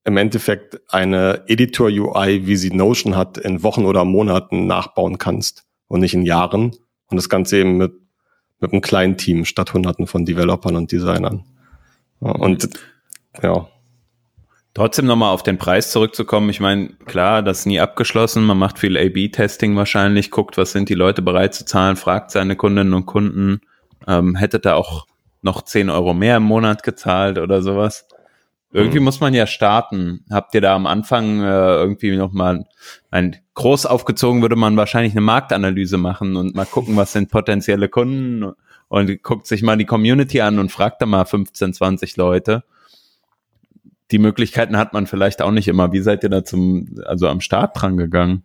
[0.03, 5.99] im Endeffekt eine Editor-UI, wie sie Notion hat, in Wochen oder Monaten nachbauen kannst und
[5.99, 6.75] nicht in Jahren.
[7.07, 7.93] Und das Ganze eben mit,
[8.59, 11.43] mit einem kleinen Team statt Hunderten von Developern und Designern.
[12.19, 12.69] Und
[13.41, 13.67] ja.
[14.77, 16.51] Trotzdem nochmal auf den Preis zurückzukommen.
[16.51, 18.43] Ich meine, klar, das ist nie abgeschlossen.
[18.43, 22.55] Man macht viel A-B-Testing wahrscheinlich, guckt, was sind die Leute bereit zu zahlen, fragt seine
[22.55, 23.61] Kundinnen und Kunden,
[24.07, 25.07] ähm, hätte da auch
[25.41, 28.07] noch 10 Euro mehr im Monat gezahlt oder sowas.
[28.71, 29.05] Irgendwie mhm.
[29.05, 30.23] muss man ja starten.
[30.29, 32.65] Habt ihr da am Anfang äh, irgendwie nochmal
[33.09, 37.89] ein groß aufgezogen, würde man wahrscheinlich eine Marktanalyse machen und mal gucken, was sind potenzielle
[37.89, 38.53] Kunden
[38.89, 42.63] und guckt sich mal die Community an und fragt da mal 15, 20 Leute.
[44.11, 45.91] Die Möglichkeiten hat man vielleicht auch nicht immer.
[45.91, 48.43] Wie seid ihr da zum, also am Start dran gegangen?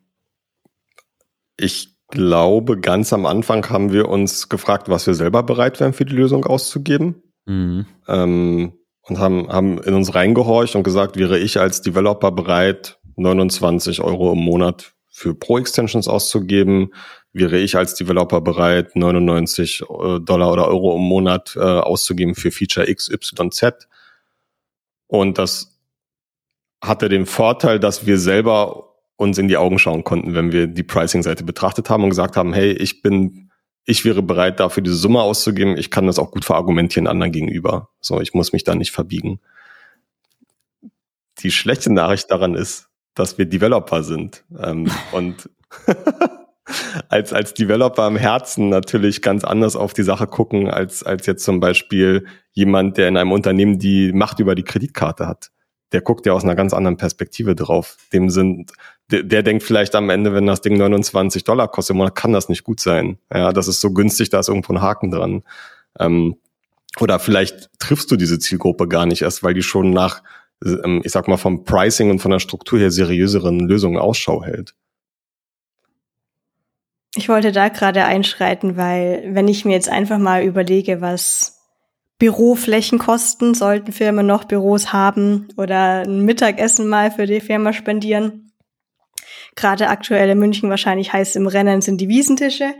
[1.56, 6.04] Ich glaube, ganz am Anfang haben wir uns gefragt, was wir selber bereit wären für
[6.04, 7.22] die Lösung auszugeben.
[7.46, 7.86] Mhm.
[8.08, 8.72] Ähm,
[9.02, 14.32] und haben, haben in uns reingehorcht und gesagt, wäre ich als Developer bereit, 29 Euro
[14.32, 16.92] im Monat für Pro-Extensions auszugeben,
[17.32, 22.50] wäre ich als Developer bereit, 99 äh, Dollar oder Euro im Monat äh, auszugeben für
[22.50, 23.88] Feature X, Y, Z.
[25.12, 25.78] Und das
[26.80, 30.82] hatte den Vorteil, dass wir selber uns in die Augen schauen konnten, wenn wir die
[30.82, 33.50] Pricing-Seite betrachtet haben und gesagt haben, hey, ich bin,
[33.84, 35.76] ich wäre bereit, dafür diese Summe auszugeben.
[35.76, 37.90] Ich kann das auch gut verargumentieren anderen gegenüber.
[38.00, 39.38] So, ich muss mich da nicht verbiegen.
[41.40, 44.44] Die schlechte Nachricht daran ist, dass wir Developer sind.
[44.58, 45.50] Ähm, und
[47.10, 51.44] als, als Developer im Herzen natürlich ganz anders auf die Sache gucken, als, als jetzt
[51.44, 55.50] zum Beispiel jemand, der in einem Unternehmen die Macht über die Kreditkarte hat.
[55.92, 57.96] Der guckt ja aus einer ganz anderen Perspektive drauf.
[58.12, 58.72] Dem sind,
[59.10, 62.64] der, der denkt vielleicht am Ende, wenn das Ding 29 Dollar kostet, kann das nicht
[62.64, 63.18] gut sein.
[63.32, 65.42] Ja, das ist so günstig, da ist irgendwo ein Haken dran.
[65.98, 66.36] Ähm,
[67.00, 70.22] oder vielleicht triffst du diese Zielgruppe gar nicht erst, weil die schon nach,
[70.64, 74.74] ähm, ich sag mal, vom Pricing und von der Struktur her seriöseren Lösungen Ausschau hält.
[77.14, 81.61] Ich wollte da gerade einschreiten, weil wenn ich mir jetzt einfach mal überlege, was
[82.22, 88.52] Büroflächen kosten, sollten Firmen noch Büros haben oder ein Mittagessen mal für die Firma spendieren.
[89.56, 92.74] Gerade aktuell in München wahrscheinlich heißt im Rennen sind die Wiesentische.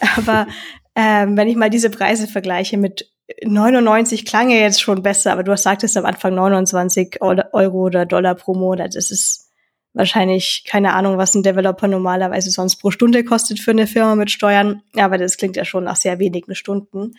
[0.16, 0.48] Aber
[0.96, 3.08] ähm, wenn ich mal diese Preise vergleiche mit
[3.44, 8.34] 99 klang ja jetzt schon besser, aber du sagtest am Anfang 29 Euro oder Dollar
[8.34, 8.96] pro Monat.
[8.96, 9.52] Das ist
[9.92, 14.32] wahrscheinlich keine Ahnung, was ein Developer normalerweise sonst pro Stunde kostet für eine Firma mit
[14.32, 14.82] Steuern.
[14.96, 17.12] Aber das klingt ja schon nach sehr wenigen Stunden.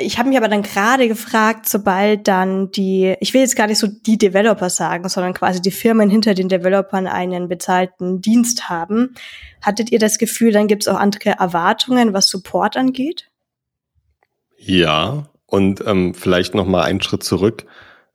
[0.00, 3.78] Ich habe mich aber dann gerade gefragt, sobald dann die, ich will jetzt gar nicht
[3.78, 9.14] so die Developer sagen, sondern quasi die Firmen hinter den Developern einen bezahlten Dienst haben,
[9.60, 13.30] hattet ihr das Gefühl, dann gibt es auch andere Erwartungen, was Support angeht?
[14.56, 17.64] Ja, und ähm, vielleicht noch mal einen Schritt zurück.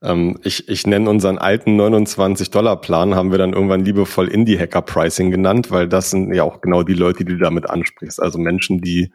[0.02, 5.88] Ähm, ich, ich nenne unseren alten 29-Dollar-Plan, haben wir dann irgendwann liebevoll Indie-Hacker-Pricing genannt, weil
[5.88, 8.22] das sind ja auch genau die Leute, die du damit ansprichst.
[8.22, 9.12] Also Menschen, die,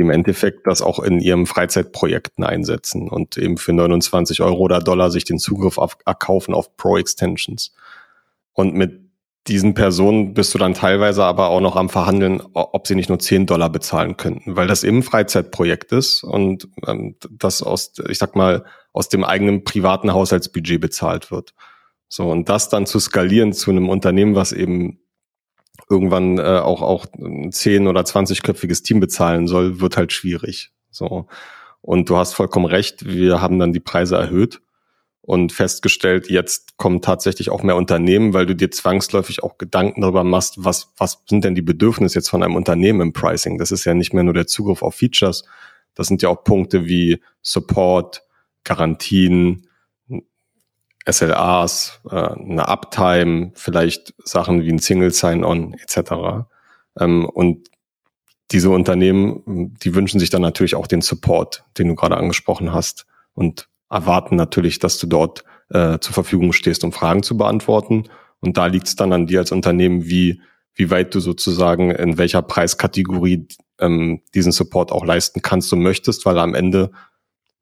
[0.00, 4.80] die im Endeffekt das auch in ihren Freizeitprojekten einsetzen und eben für 29 Euro oder
[4.80, 7.74] Dollar sich den Zugriff auf, erkaufen auf Pro-Extensions.
[8.54, 8.98] Und mit
[9.46, 13.18] diesen Personen bist du dann teilweise aber auch noch am Verhandeln, ob sie nicht nur
[13.18, 18.34] 10 Dollar bezahlen könnten, weil das eben Freizeitprojekt ist und ähm, das aus, ich sag
[18.34, 21.52] mal, aus dem eigenen privaten Haushaltsbudget bezahlt wird.
[22.08, 24.98] So, und das dann zu skalieren zu einem Unternehmen, was eben
[25.88, 30.72] irgendwann äh, auch, auch 10- oder 20-köpfiges Team bezahlen soll, wird halt schwierig.
[30.90, 31.26] So.
[31.80, 34.60] Und du hast vollkommen recht, wir haben dann die Preise erhöht
[35.22, 40.24] und festgestellt, jetzt kommen tatsächlich auch mehr Unternehmen, weil du dir zwangsläufig auch Gedanken darüber
[40.24, 43.58] machst, was, was sind denn die Bedürfnisse jetzt von einem Unternehmen im Pricing?
[43.58, 45.44] Das ist ja nicht mehr nur der Zugriff auf Features,
[45.94, 48.22] das sind ja auch Punkte wie Support,
[48.64, 49.66] Garantien,
[51.06, 56.46] SLAs, äh, eine Uptime, vielleicht Sachen wie ein Single Sign-On etc.
[56.98, 57.68] Ähm, und
[58.50, 63.06] diese Unternehmen, die wünschen sich dann natürlich auch den Support, den du gerade angesprochen hast
[63.34, 68.04] und erwarten natürlich, dass du dort äh, zur Verfügung stehst, um Fragen zu beantworten.
[68.40, 70.40] Und da liegt es dann an dir als Unternehmen, wie,
[70.74, 73.46] wie weit du sozusagen in welcher Preiskategorie
[73.78, 76.90] ähm, diesen Support auch leisten kannst und möchtest, weil am Ende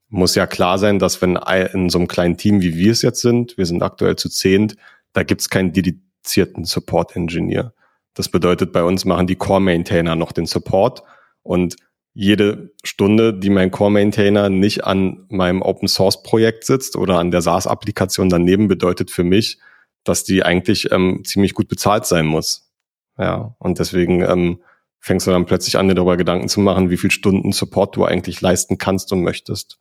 [0.08, 3.20] muss ja klar sein, dass wenn in so einem kleinen Team, wie wir es jetzt
[3.20, 4.76] sind, wir sind aktuell zu zehnt,
[5.12, 7.74] da gibt es keinen dedizierten Support-Engineer.
[8.14, 11.02] Das bedeutet, bei uns machen die Core-Maintainer noch den Support
[11.42, 11.76] und
[12.14, 18.66] jede Stunde, die mein Core-Maintainer nicht an meinem Open-Source-Projekt sitzt oder an der SaaS-Applikation daneben,
[18.66, 19.60] bedeutet für mich,
[20.04, 22.72] dass die eigentlich ähm, ziemlich gut bezahlt sein muss.
[23.18, 24.62] Ja, und deswegen ähm,
[24.98, 28.04] fängst du dann plötzlich an, dir darüber Gedanken zu machen, wie viel Stunden Support du
[28.04, 29.78] eigentlich leisten kannst und möchtest.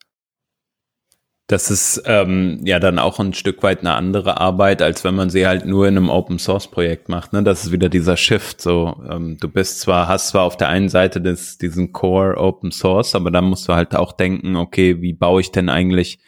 [1.47, 5.29] Das ist ähm, ja dann auch ein Stück weit eine andere Arbeit, als wenn man
[5.29, 7.31] sie halt nur in einem Open Source Projekt macht.
[7.31, 7.41] Ne?
[7.41, 8.59] Das ist wieder dieser Shift.
[8.59, 12.71] So, ähm, du bist zwar, hast zwar auf der einen Seite des, diesen Core Open
[12.71, 16.19] Source, aber dann musst du halt auch denken, okay, wie baue ich denn eigentlich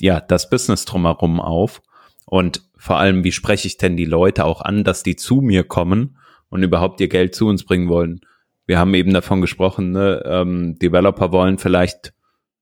[0.00, 1.82] ja das Business drumherum auf?
[2.24, 5.64] Und vor allem, wie spreche ich denn die Leute auch an, dass die zu mir
[5.64, 6.16] kommen
[6.48, 8.20] und überhaupt ihr Geld zu uns bringen wollen?
[8.64, 10.22] Wir haben eben davon gesprochen, ne?
[10.24, 12.14] ähm, Developer wollen vielleicht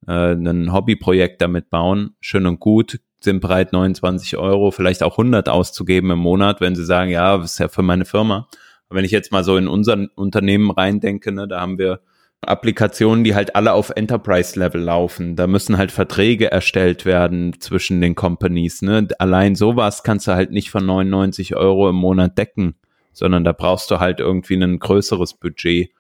[0.07, 5.49] äh, ein Hobbyprojekt damit bauen, schön und gut, sind bereit 29 Euro, vielleicht auch 100
[5.49, 8.49] auszugeben im Monat, wenn sie sagen, ja, das ist ja für meine Firma.
[8.88, 12.01] Aber wenn ich jetzt mal so in unser Unternehmen reindenke, ne, da haben wir
[12.42, 15.37] Applikationen, die halt alle auf Enterprise-Level laufen.
[15.37, 18.83] Da müssen halt Verträge erstellt werden zwischen den Companies.
[18.83, 19.09] Ne?
[19.19, 22.77] Allein sowas kannst du halt nicht von 99 Euro im Monat decken,
[23.12, 25.90] sondern da brauchst du halt irgendwie ein größeres Budget.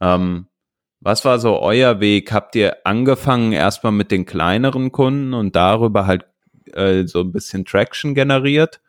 [0.00, 0.46] Ähm,
[1.02, 2.32] was war so euer Weg?
[2.32, 6.26] Habt ihr angefangen erstmal mit den kleineren Kunden und darüber halt
[6.72, 8.80] äh, so ein bisschen Traction generiert?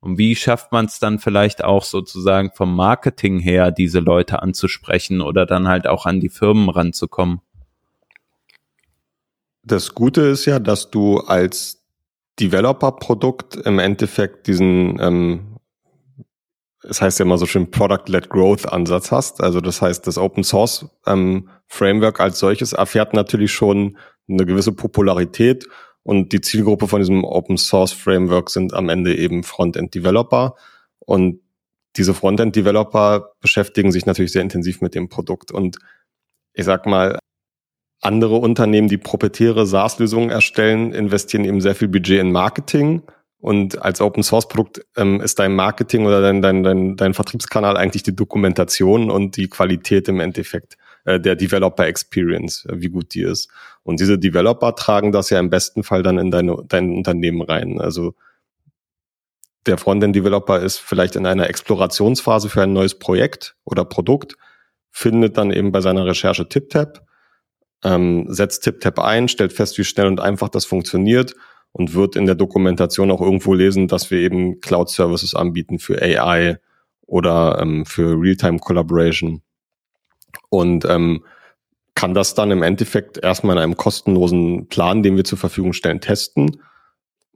[0.00, 5.20] Und wie schafft man es dann vielleicht auch sozusagen vom Marketing her, diese Leute anzusprechen
[5.20, 7.40] oder dann halt auch an die Firmen ranzukommen?
[9.62, 11.84] Das Gute ist ja, dass du als
[12.40, 15.49] Developer-Produkt im Endeffekt diesen, ähm,
[16.82, 19.42] es heißt ja immer so schön Product-led Growth-Ansatz hast.
[19.42, 24.72] Also das heißt, das Open Source ähm, Framework als solches erfährt natürlich schon eine gewisse
[24.72, 25.66] Popularität
[26.02, 30.54] und die Zielgruppe von diesem Open Source Framework sind am Ende eben Frontend Developer
[31.00, 31.40] und
[31.96, 35.78] diese Frontend Developer beschäftigen sich natürlich sehr intensiv mit dem Produkt und
[36.52, 37.18] ich sag mal,
[38.00, 43.02] andere Unternehmen, die proprietäre SaaS-Lösungen erstellen, investieren eben sehr viel Budget in Marketing.
[43.40, 47.76] Und als Open Source Produkt ähm, ist dein Marketing oder dein, dein, dein, dein Vertriebskanal
[47.76, 50.76] eigentlich die Dokumentation und die Qualität im Endeffekt
[51.06, 53.48] äh, der Developer Experience, äh, wie gut die ist.
[53.82, 57.80] Und diese Developer tragen das ja im besten Fall dann in deine, dein Unternehmen rein.
[57.80, 58.14] Also
[59.66, 64.36] der Frontend-Developer ist vielleicht in einer Explorationsphase für ein neues Projekt oder Produkt,
[64.90, 67.06] findet dann eben bei seiner Recherche TipTap
[67.84, 71.34] ähm, setzt TipTap ein, stellt fest, wie schnell und einfach das funktioniert
[71.72, 76.58] und wird in der Dokumentation auch irgendwo lesen, dass wir eben Cloud-Services anbieten für AI
[77.06, 79.42] oder ähm, für Real-Time Collaboration.
[80.48, 81.24] Und ähm,
[81.94, 86.00] kann das dann im Endeffekt erstmal in einem kostenlosen Plan, den wir zur Verfügung stellen,
[86.00, 86.62] testen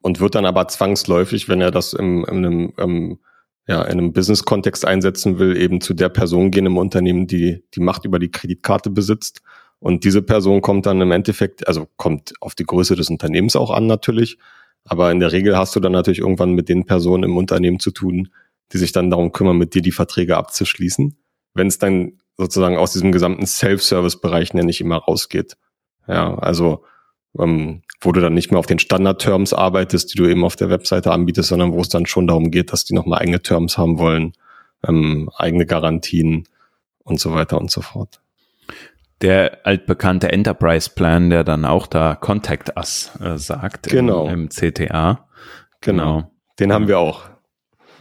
[0.01, 3.18] und wird dann aber zwangsläufig, wenn er das im, in einem, ähm,
[3.66, 7.81] ja, in einem Business-Kontext einsetzen will, eben zu der Person gehen im Unternehmen, die die
[7.81, 9.42] Macht über die Kreditkarte besitzt
[9.85, 13.70] und diese Person kommt dann im Endeffekt, also kommt auf die Größe des Unternehmens auch
[13.70, 14.38] an natürlich,
[14.87, 17.90] aber in der Regel hast du dann natürlich irgendwann mit den Personen im Unternehmen zu
[17.90, 18.31] tun,
[18.73, 21.18] die sich dann darum kümmern, mit dir die Verträge abzuschließen.
[21.53, 25.59] Wenn es dann sozusagen aus diesem gesamten Self-Service-Bereich nenne ich immer rausgeht.
[26.09, 26.87] Ja, also
[27.38, 30.70] ähm, wo du dann nicht mehr auf den Standard-Terms arbeitest, die du eben auf der
[30.70, 33.99] Webseite anbietest, sondern wo es dann schon darum geht, dass die nochmal eigene Terms haben
[33.99, 34.33] wollen,
[34.88, 36.49] ähm, eigene Garantien
[37.03, 38.23] und so weiter und so fort
[39.25, 44.27] der altbekannte Enterprise Plan, der dann auch da Contact Us äh, sagt genau.
[44.27, 45.27] im, im CTA.
[45.81, 46.17] Genau.
[46.17, 46.31] genau.
[46.59, 47.23] Den haben wir auch.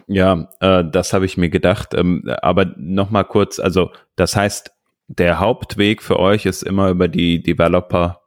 [0.08, 1.94] Ja, äh, das habe ich mir gedacht.
[1.94, 4.74] Ähm, aber nochmal kurz, also das heißt,
[5.08, 8.20] der Hauptweg für euch ist immer über die Developer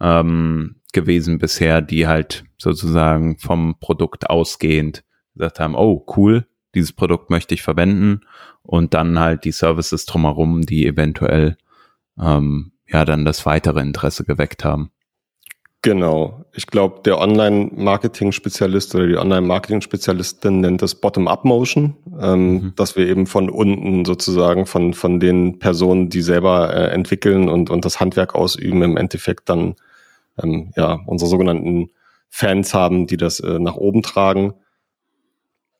[0.00, 7.30] ähm, gewesen bisher, die halt sozusagen vom Produkt ausgehend gesagt haben, oh cool, dieses Produkt
[7.30, 8.22] möchte ich verwenden
[8.62, 11.56] und dann halt die Services drumherum, die eventuell
[12.20, 14.90] ähm, ja dann das weitere Interesse geweckt haben.
[15.82, 16.44] Genau.
[16.52, 22.72] Ich glaube, der Online-Marketing-Spezialist oder die Online-Marketing-Spezialistin nennt das Bottom-up-Motion, ähm, mhm.
[22.76, 27.70] dass wir eben von unten sozusagen von, von den Personen, die selber äh, entwickeln und,
[27.70, 29.76] und das Handwerk ausüben, im Endeffekt dann
[30.42, 31.88] ähm, ja unsere sogenannten
[32.28, 34.52] Fans haben, die das äh, nach oben tragen.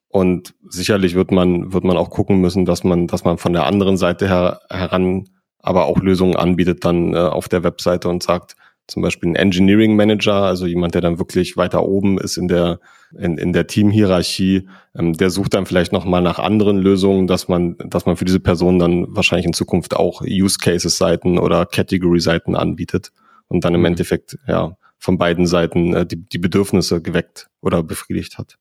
[0.09, 3.66] Und sicherlich wird man, wird man auch gucken müssen, dass man, dass man von der
[3.66, 5.29] anderen Seite her, heran
[5.62, 9.94] aber auch Lösungen anbietet dann äh, auf der Webseite und sagt, zum Beispiel ein Engineering
[9.94, 12.81] Manager, also jemand, der dann wirklich weiter oben ist in der
[13.16, 17.49] in, in der Teamhierarchie, ähm, der sucht dann vielleicht noch mal nach anderen Lösungen, dass
[17.49, 21.66] man dass man für diese Person dann wahrscheinlich in Zukunft auch Use Cases Seiten oder
[21.66, 23.12] Category Seiten anbietet
[23.49, 23.87] und dann im mhm.
[23.87, 28.57] Endeffekt ja von beiden Seiten äh, die, die Bedürfnisse geweckt oder befriedigt hat.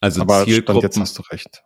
[0.00, 0.80] Also Aber Zielgruppen.
[0.80, 1.62] Stand jetzt hast du recht.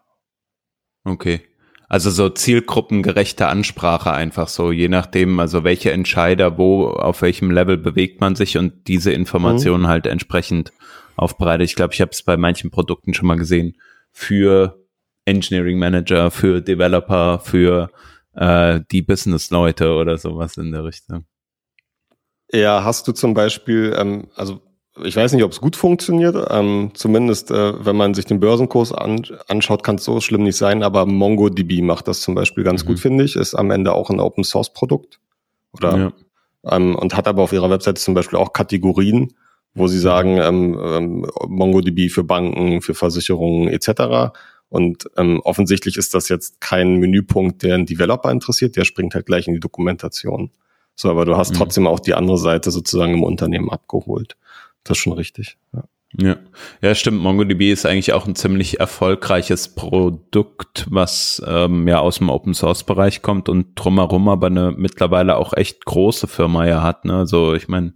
[1.05, 1.48] Okay.
[1.89, 7.79] Also so zielgruppengerechte Ansprache einfach so, je nachdem, also welche Entscheider, wo, auf welchem Level
[7.79, 9.89] bewegt man sich und diese Informationen mhm.
[9.89, 10.73] halt entsprechend
[11.17, 11.67] aufbereitet.
[11.67, 13.79] Ich glaube, ich habe es bei manchen Produkten schon mal gesehen,
[14.13, 14.85] für
[15.25, 17.91] Engineering Manager, für Developer, für
[18.35, 21.25] äh, die Business-Leute oder sowas in der Richtung.
[22.53, 24.63] Ja, hast du zum Beispiel, ähm, also
[25.05, 26.37] ich weiß nicht, ob es gut funktioniert.
[26.51, 30.57] Ähm, zumindest, äh, wenn man sich den Börsenkurs an, anschaut, kann es so schlimm nicht
[30.57, 30.83] sein.
[30.83, 32.89] Aber MongoDB macht das zum Beispiel ganz mhm.
[32.89, 33.37] gut, finde ich.
[33.37, 35.21] Ist am Ende auch ein Open Source Produkt.
[35.73, 36.13] Oder ja.
[36.77, 39.35] ähm, und hat aber auf ihrer Webseite zum Beispiel auch Kategorien,
[39.75, 44.33] wo sie sagen, ähm, ähm, MongoDB für Banken, für Versicherungen etc.
[44.69, 48.77] Und ähm, offensichtlich ist das jetzt kein Menüpunkt, der einen Developer interessiert.
[48.77, 50.51] Der springt halt gleich in die Dokumentation.
[50.95, 51.59] So, aber du hast mhm.
[51.59, 54.37] trotzdem auch die andere Seite sozusagen im Unternehmen abgeholt.
[54.89, 55.57] Das ist schon richtig.
[55.73, 55.85] Ja.
[56.17, 56.37] Ja.
[56.81, 57.21] ja, stimmt.
[57.21, 62.83] MongoDB ist eigentlich auch ein ziemlich erfolgreiches Produkt, was ähm, ja aus dem Open Source
[62.85, 67.05] Bereich kommt und drumherum aber eine mittlerweile auch echt große Firma ja hat.
[67.05, 67.15] Ne?
[67.15, 67.93] Also ich meine,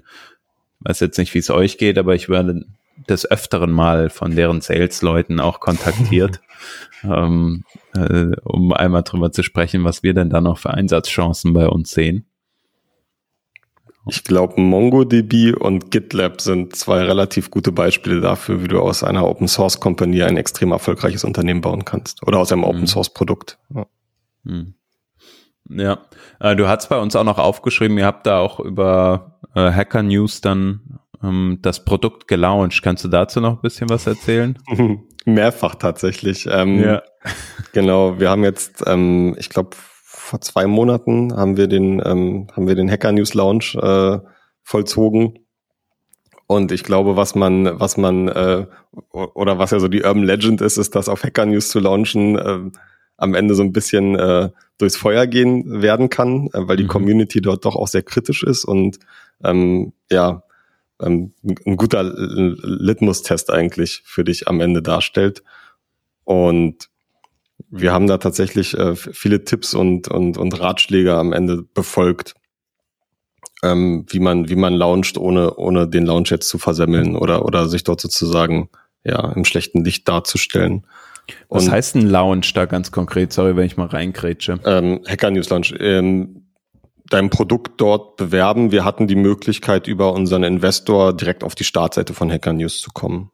[0.81, 2.67] weiß jetzt nicht, wie es euch geht, aber ich werde,
[3.09, 6.41] des Öfteren mal von deren Sales-Leuten auch kontaktiert,
[7.05, 7.65] ähm,
[7.95, 11.91] äh, um einmal drüber zu sprechen, was wir denn da noch für Einsatzchancen bei uns
[11.91, 12.27] sehen.
[14.09, 19.27] Ich glaube, MongoDB und GitLab sind zwei relativ gute Beispiele dafür, wie du aus einer
[19.27, 22.87] Open Source Company ein extrem erfolgreiches Unternehmen bauen kannst oder aus einem Open mhm.
[22.89, 23.59] Source Produkt.
[23.75, 23.87] Ja.
[24.43, 24.75] Mhm.
[25.69, 25.99] Ja,
[26.41, 30.03] äh, du hast bei uns auch noch aufgeschrieben, ihr habt da auch über äh, Hacker
[30.03, 32.83] News dann ähm, das Produkt gelauncht.
[32.83, 34.59] Kannst du dazu noch ein bisschen was erzählen?
[35.25, 36.49] Mehrfach tatsächlich.
[36.51, 37.03] Ähm, ja.
[37.73, 39.77] Genau, wir haben jetzt, ähm, ich glaube,
[40.33, 44.19] vor zwei Monaten haben wir den, ähm, haben wir den Hacker News Launch äh,
[44.63, 45.41] vollzogen.
[46.47, 48.67] Und ich glaube, was man, was man, äh,
[49.11, 52.39] oder was ja so die Urban Legend ist, ist, dass auf Hacker News zu launchen
[52.39, 52.61] äh,
[53.19, 56.89] am Ende so ein bisschen äh, durchs Feuer gehen werden kann, äh, weil die mhm.
[56.89, 59.01] Community dort doch auch sehr kritisch ist und
[59.45, 60.45] ähm, ja,
[60.99, 61.35] ähm,
[61.67, 65.43] ein guter Litmus-Test eigentlich für dich am Ende darstellt.
[66.25, 66.89] Und
[67.75, 72.35] wir haben da tatsächlich äh, viele Tipps und, und, und Ratschläge am Ende befolgt,
[73.63, 77.69] ähm, wie man, wie man launcht, ohne, ohne den Launch jetzt zu versemmeln oder, oder
[77.69, 78.69] sich dort sozusagen
[79.05, 80.87] ja, im schlechten Licht darzustellen.
[81.49, 83.33] Was und, heißt ein Lounge da ganz konkret?
[83.33, 84.61] Sorry, wenn ich mal reingrätsche.
[84.67, 85.75] Ähm, Hacker News Lounge.
[85.81, 86.49] Ähm,
[87.09, 88.71] dein Produkt dort bewerben.
[88.71, 92.91] Wir hatten die Möglichkeit, über unseren Investor direkt auf die Startseite von Hacker News zu
[92.93, 93.31] kommen.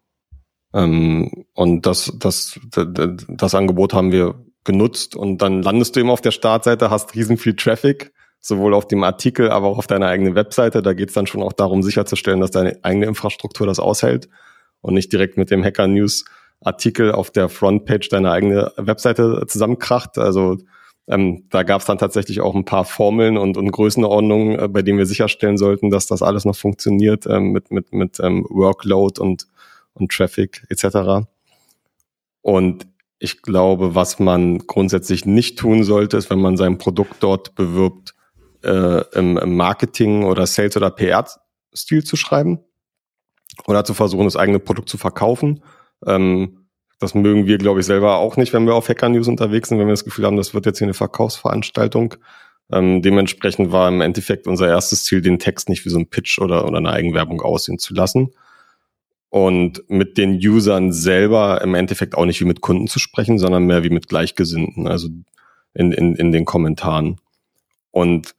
[0.75, 2.87] Ähm, und das, das, das,
[3.29, 7.39] das Angebot haben wir genutzt und dann landest du eben auf der Startseite, hast riesen
[7.39, 10.83] viel Traffic, sowohl auf dem Artikel, aber auch auf deiner eigenen Webseite.
[10.83, 14.29] Da geht es dann schon auch darum, sicherzustellen, dass deine eigene Infrastruktur das aushält
[14.81, 16.25] und nicht direkt mit dem Hacker News
[16.61, 20.19] Artikel auf der Frontpage deiner eigene Webseite zusammenkracht.
[20.19, 20.59] Also
[21.07, 24.83] ähm, da gab es dann tatsächlich auch ein paar Formeln und, und Größenordnungen, äh, bei
[24.83, 29.21] denen wir sicherstellen sollten, dass das alles noch funktioniert ähm, mit, mit, mit ähm, Workload
[29.21, 29.47] und,
[30.01, 31.27] und Traffic etc.
[32.43, 32.87] Und
[33.19, 38.15] ich glaube, was man grundsätzlich nicht tun sollte, ist, wenn man sein Produkt dort bewirbt,
[38.63, 42.61] äh, im, im Marketing oder Sales oder PR-Stil zu schreiben
[43.67, 45.63] oder zu versuchen, das eigene Produkt zu verkaufen.
[46.07, 46.69] Ähm,
[47.01, 49.79] das mögen wir, glaube ich, selber auch nicht, wenn wir auf Hacker News unterwegs sind,
[49.79, 52.17] wenn wir das Gefühl haben, das wird jetzt hier eine Verkaufsveranstaltung.
[52.73, 56.39] Ähm, dementsprechend war im Endeffekt unser erstes Ziel, den Text nicht wie so ein Pitch
[56.39, 58.33] oder, oder eine Eigenwerbung aussehen zu lassen.
[59.31, 63.65] Und mit den Usern selber im Endeffekt auch nicht wie mit Kunden zu sprechen, sondern
[63.65, 65.09] mehr wie mit Gleichgesinnten, also
[65.75, 67.21] in, in, in den Kommentaren.
[67.91, 68.35] Und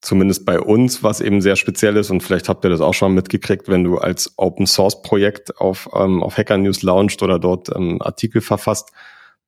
[0.00, 3.14] zumindest bei uns, was eben sehr speziell ist, und vielleicht habt ihr das auch schon
[3.14, 7.68] mitgekriegt, wenn du als Open Source Projekt auf, ähm, auf Hacker News launcht oder dort
[7.74, 8.90] ähm, Artikel verfasst,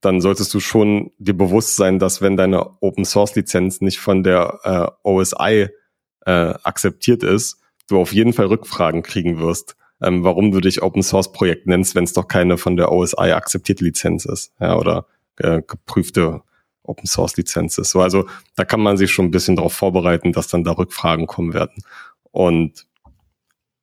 [0.00, 4.22] dann solltest du schon dir bewusst sein, dass wenn deine Open Source Lizenz nicht von
[4.22, 5.68] der äh, OSI
[6.26, 11.02] äh, akzeptiert ist, du auf jeden Fall Rückfragen kriegen wirst, ähm, warum du dich Open
[11.02, 15.06] Source Projekt nennst, wenn es doch keine von der OSI akzeptierte Lizenz ist, ja, oder
[15.36, 16.42] äh, geprüfte
[16.82, 17.90] Open Source Lizenz ist.
[17.90, 18.26] So, also
[18.56, 21.82] da kann man sich schon ein bisschen darauf vorbereiten, dass dann da Rückfragen kommen werden.
[22.30, 22.86] Und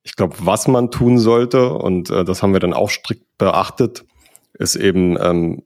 [0.04, 4.04] ich glaube, was man tun sollte, und äh, das haben wir dann auch strikt beachtet,
[4.54, 5.62] ist eben ähm,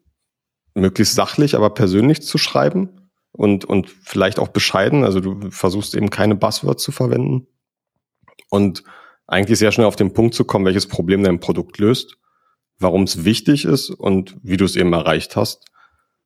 [0.74, 5.04] möglichst sachlich, aber persönlich zu schreiben und, und vielleicht auch bescheiden.
[5.04, 7.46] Also du versuchst eben keine Buzzwords zu verwenden
[8.50, 8.84] und
[9.26, 12.16] eigentlich sehr schnell auf den Punkt zu kommen, welches Problem dein Produkt löst,
[12.78, 15.64] warum es wichtig ist und wie du es eben erreicht hast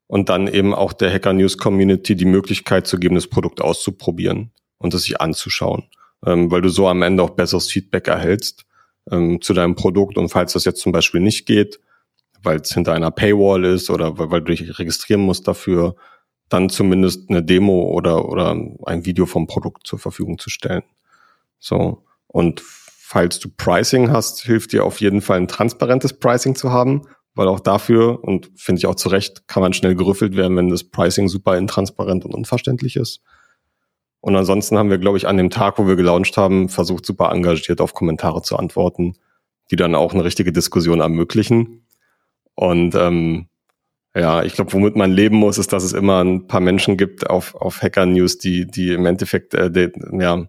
[0.07, 4.51] und dann eben auch der Hacker News Community die Möglichkeit zu geben, das Produkt auszuprobieren
[4.79, 5.85] und es sich anzuschauen,
[6.27, 8.67] ähm, weil du so am Ende auch besseres Feedback erhältst
[9.11, 11.81] ähm, zu deinem Produkt und falls das jetzt zum Beispiel nicht geht,
[12.43, 15.95] weil es hinter einer Paywall ist oder weil, weil du dich registrieren musst dafür,
[16.49, 20.83] dann zumindest eine Demo oder, oder ein Video vom Produkt zur Verfügung zu stellen.
[21.59, 22.05] So.
[22.27, 22.61] Und
[23.11, 27.03] falls du Pricing hast, hilft dir auf jeden Fall ein transparentes Pricing zu haben
[27.35, 30.69] weil auch dafür, und finde ich auch zu Recht, kann man schnell gerüffelt werden, wenn
[30.69, 33.23] das Pricing super intransparent und unverständlich ist.
[34.21, 37.31] Und ansonsten haben wir, glaube ich, an dem Tag, wo wir gelauncht haben, versucht, super
[37.33, 39.15] engagiert auf Kommentare zu antworten,
[39.71, 41.87] die dann auch eine richtige Diskussion ermöglichen.
[42.55, 43.49] Und ähm,
[44.15, 47.31] ja, ich glaube, womit man leben muss, ist, dass es immer ein paar Menschen gibt
[47.31, 50.47] auf, auf Hacker News, die, die im Endeffekt äh, de, ja,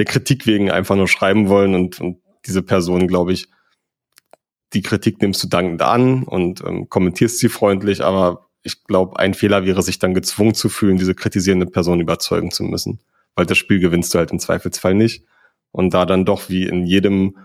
[0.00, 3.48] der Kritik wegen einfach nur schreiben wollen und, und diese Personen, glaube ich,
[4.72, 9.34] die Kritik nimmst du dankend an und ähm, kommentierst sie freundlich, aber ich glaube, ein
[9.34, 13.00] Fehler wäre, sich dann gezwungen zu fühlen, diese kritisierende Person überzeugen zu müssen.
[13.34, 15.26] Weil das Spiel gewinnst du halt im Zweifelsfall nicht.
[15.70, 17.36] Und da dann doch wie in jedem,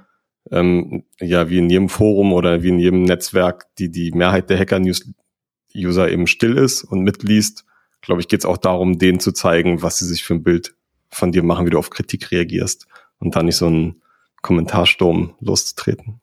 [0.50, 4.60] ähm, ja, wie in jedem Forum oder wie in jedem Netzwerk, die die Mehrheit der
[4.60, 7.66] Hacker-News-User eben still ist und mitliest,
[8.00, 10.75] glaube ich, geht es auch darum, denen zu zeigen, was sie sich für ein Bild
[11.10, 12.88] von dir machen, wie du auf Kritik reagierst
[13.20, 14.02] und da nicht so einen
[14.42, 16.20] Kommentarsturm loszutreten.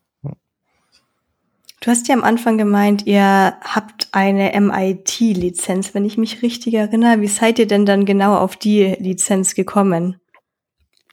[1.82, 7.20] Du hast ja am Anfang gemeint, ihr habt eine MIT-Lizenz, wenn ich mich richtig erinnere.
[7.20, 10.20] Wie seid ihr denn dann genau auf die Lizenz gekommen?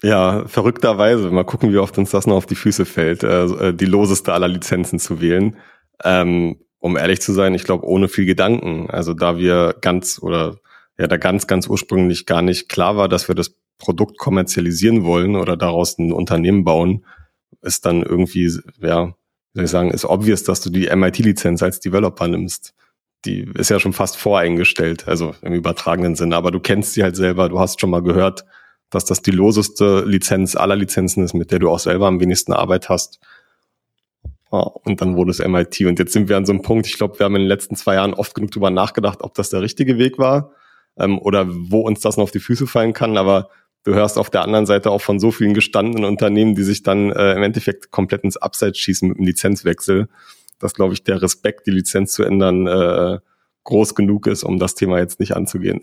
[0.03, 1.32] Ja, verrückterweise.
[1.32, 4.32] Mal gucken, wie oft uns das noch auf die Füße fällt, äh, äh die loseste
[4.32, 5.57] aller Lizenzen zu wählen.
[6.03, 8.91] Ähm, um ehrlich zu sein, ich glaube, ohne viel Gedanken.
[8.91, 10.57] Also da wir ganz oder
[11.00, 15.38] ja, da ganz, ganz ursprünglich gar nicht klar war, dass wir das Produkt kommerzialisieren wollen
[15.38, 17.06] oder daraus ein Unternehmen bauen,
[17.62, 19.16] ist dann irgendwie, ja,
[19.54, 22.74] soll ich sagen, ist obvious, dass du die MIT-Lizenz als Developer nimmst.
[23.24, 27.16] Die ist ja schon fast voreingestellt, also im übertragenen Sinne, aber du kennst sie halt
[27.16, 28.43] selber, du hast schon mal gehört,
[28.89, 32.52] dass das die loseste Lizenz aller Lizenzen ist, mit der du auch selber am wenigsten
[32.52, 33.20] Arbeit hast.
[34.50, 35.82] und dann wurde es MIT.
[35.82, 37.78] Und jetzt sind wir an so einem Punkt, ich glaube, wir haben in den letzten
[37.78, 40.52] zwei Jahren oft genug drüber nachgedacht, ob das der richtige Weg war
[41.00, 43.18] ähm, oder wo uns das noch auf die Füße fallen kann.
[43.18, 43.50] Aber
[43.84, 47.12] du hörst auf der anderen Seite auch von so vielen gestandenen Unternehmen, die sich dann
[47.12, 50.10] äh, im Endeffekt komplett ins Abseits schießen mit dem Lizenzwechsel,
[50.60, 53.20] dass, glaube ich, der Respekt, die Lizenz zu ändern, äh,
[53.64, 55.82] groß genug ist, um das Thema jetzt nicht anzugehen.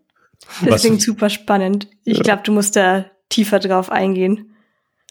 [0.64, 1.88] das klingt super spannend.
[2.04, 2.22] Ich ja.
[2.22, 4.54] glaube, du musst da tiefer drauf eingehen.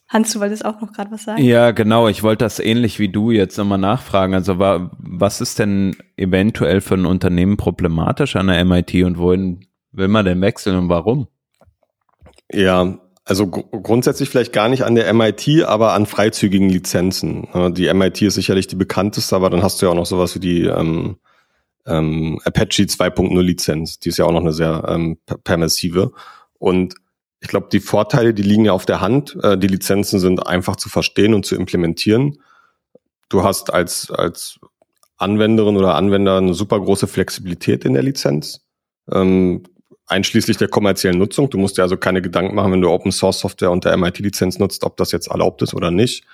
[0.10, 1.44] Hans, du wolltest auch noch gerade was sagen?
[1.44, 2.08] Ja, genau.
[2.08, 4.34] Ich wollte das ähnlich wie du jetzt nochmal nachfragen.
[4.34, 9.68] Also war, was ist denn eventuell für ein Unternehmen problematisch an der MIT und wohin
[9.92, 11.28] will man denn wechseln und warum?
[12.52, 17.48] Ja, also gr grundsätzlich vielleicht gar nicht an der MIT, aber an freizügigen Lizenzen.
[17.74, 20.40] Die MIT ist sicherlich die bekannteste, aber dann hast du ja auch noch sowas wie
[20.40, 21.18] die ähm,
[21.86, 24.00] ähm, Apache 2.0 Lizenz.
[24.00, 26.14] Die ist ja auch noch eine sehr ähm, permissive.
[26.58, 26.96] Und
[27.40, 29.38] ich glaube, die Vorteile, die liegen ja auf der Hand.
[29.44, 32.42] Äh, die Lizenzen sind einfach zu verstehen und zu implementieren.
[33.30, 34.60] Du hast als, als
[35.18, 38.62] Anwenderin oder Anwender eine super große Flexibilität in der Lizenz.
[39.12, 39.64] Ähm,
[40.08, 41.50] einschließlich der kommerziellen Nutzung.
[41.50, 44.84] Du musst dir also keine Gedanken machen, wenn du Open Source Software unter MIT-Lizenz nutzt,
[44.84, 46.26] ob das jetzt erlaubt ist oder nicht.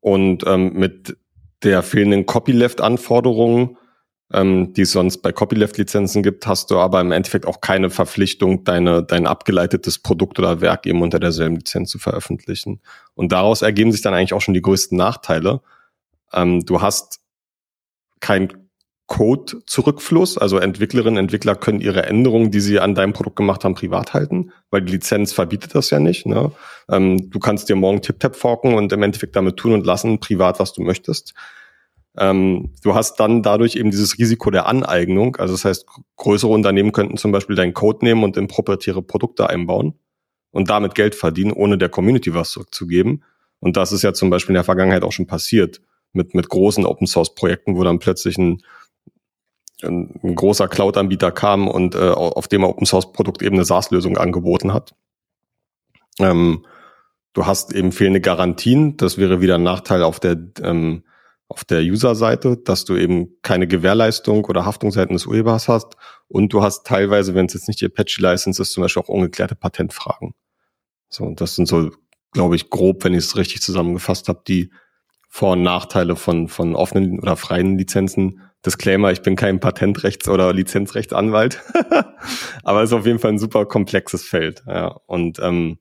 [0.00, 1.16] Und ähm, mit
[1.62, 3.78] der fehlenden Copyleft-Anforderungen,
[4.32, 8.64] ähm, die es sonst bei Copyleft-Lizenzen gibt, hast du aber im Endeffekt auch keine Verpflichtung,
[8.64, 12.80] deine, dein abgeleitetes Produkt oder Werk eben unter derselben Lizenz zu veröffentlichen.
[13.14, 15.60] Und daraus ergeben sich dann eigentlich auch schon die größten Nachteile.
[16.32, 17.20] Ähm, du hast
[18.20, 18.52] kein
[19.12, 20.38] Code-Zurückfluss.
[20.38, 24.52] Also Entwicklerinnen, Entwickler können ihre Änderungen, die sie an deinem Produkt gemacht haben, privat halten,
[24.70, 26.24] weil die Lizenz verbietet das ja nicht.
[26.24, 26.52] Ne?
[26.88, 30.58] Ähm, du kannst dir morgen TipTap forken und im Endeffekt damit tun und lassen, privat,
[30.60, 31.34] was du möchtest.
[32.18, 35.36] Ähm, du hast dann dadurch eben dieses Risiko der Aneignung.
[35.36, 35.86] Also das heißt,
[36.16, 39.94] größere Unternehmen könnten zum Beispiel deinen Code nehmen und in proprietäre Produkte einbauen
[40.50, 43.24] und damit Geld verdienen, ohne der Community was zurückzugeben.
[43.60, 45.80] Und das ist ja zum Beispiel in der Vergangenheit auch schon passiert
[46.12, 48.62] mit, mit großen Open Source Projekten, wo dann plötzlich ein
[49.84, 54.16] ein, ein großer Cloud-Anbieter kam und äh, auf dem Open Source Produkt eben eine SaaS-Lösung
[54.16, 54.94] angeboten hat.
[56.18, 56.64] Ähm,
[57.32, 58.96] du hast eben fehlende Garantien.
[58.96, 61.04] Das wäre wieder ein Nachteil auf der ähm,
[61.52, 65.96] auf der User-Seite, dass du eben keine Gewährleistung oder Haftungsseiten des Urhebers hast.
[66.28, 69.54] Und du hast teilweise, wenn es jetzt nicht die Apache-License ist, zum Beispiel auch ungeklärte
[69.54, 70.34] Patentfragen.
[71.08, 71.90] So, das sind so,
[72.32, 74.70] glaube ich, grob, wenn ich es richtig zusammengefasst habe, die
[75.28, 80.52] Vor- und Nachteile von, von offenen oder freien Lizenzen Disclaimer, ich bin kein Patentrechts- oder
[80.52, 81.60] Lizenzrechtsanwalt,
[82.62, 84.62] aber es ist auf jeden Fall ein super komplexes Feld.
[84.66, 85.00] Ja.
[85.06, 85.78] Und ähm,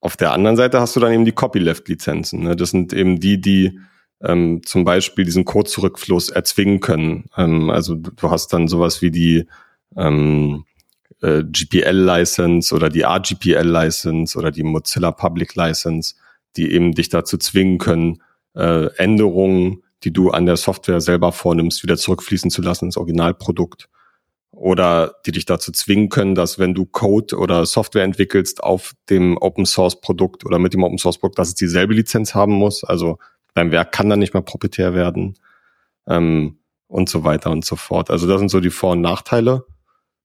[0.00, 2.42] auf der anderen Seite hast du dann eben die Copyleft-Lizenzen.
[2.42, 2.56] Ne?
[2.56, 3.78] Das sind eben die, die
[4.22, 7.26] ähm, zum Beispiel diesen Code-Zurückfluss erzwingen können.
[7.36, 9.46] Ähm, also du hast dann sowas wie die
[9.96, 10.64] ähm,
[11.22, 16.14] äh, GPL-License oder die RGPL-License oder die Mozilla Public License,
[16.56, 18.22] die eben dich dazu zwingen können,
[18.54, 23.88] äh, Änderungen die du an der Software selber vornimmst, wieder zurückfließen zu lassen ins Originalprodukt.
[24.50, 29.36] Oder die dich dazu zwingen können, dass wenn du Code oder Software entwickelst auf dem
[29.36, 32.82] Open Source Produkt oder mit dem Open Source Produkt, dass es dieselbe Lizenz haben muss.
[32.82, 33.18] Also
[33.58, 35.38] dein Werk kann dann nicht mehr proprietär werden.
[36.06, 38.10] Ähm, und so weiter und so fort.
[38.10, 39.66] Also das sind so die Vor- und Nachteile.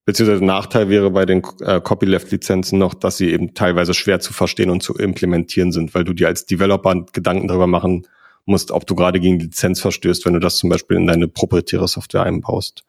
[0.06, 4.70] Beziehungsweise Nachteil wäre bei den äh, Copyleft-Lizenzen noch, dass sie eben teilweise schwer zu verstehen
[4.70, 8.08] und zu implementieren sind, weil du dir als Developer Gedanken darüber machen
[8.46, 11.28] musst, ob du gerade gegen die Lizenz verstößt, wenn du das zum Beispiel in deine
[11.28, 12.84] proprietäre Software einbaust.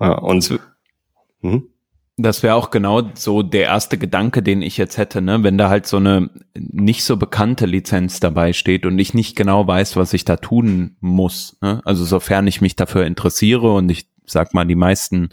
[0.00, 0.58] Ja, und
[1.40, 1.68] hm?
[2.18, 5.42] Das wäre auch genau so der erste Gedanke, den ich jetzt hätte, ne?
[5.42, 9.66] wenn da halt so eine nicht so bekannte Lizenz dabei steht und ich nicht genau
[9.66, 11.56] weiß, was ich da tun muss.
[11.62, 11.80] Ne?
[11.84, 15.30] Also sofern ich mich dafür interessiere und ich sag mal, die meisten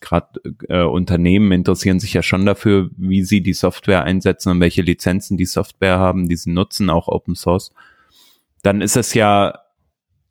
[0.00, 4.82] gerade äh, Unternehmen interessieren sich ja schon dafür, wie sie die Software einsetzen und welche
[4.82, 7.72] Lizenzen die Software haben, die sie nutzen, auch Open Source
[8.62, 9.58] dann ist es ja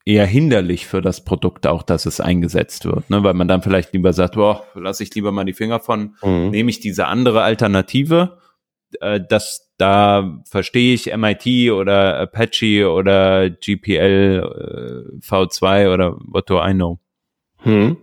[0.05, 3.23] eher hinderlich für das Produkt auch, dass es eingesetzt wird, ne?
[3.23, 6.49] weil man dann vielleicht lieber sagt, boah, lasse ich lieber mal die Finger von, mhm.
[6.49, 8.37] nehme ich diese andere Alternative,
[8.99, 16.61] äh, das, da verstehe ich MIT oder Apache oder GPL äh, V2 oder what do
[16.61, 16.99] I know.
[17.59, 17.97] Hm.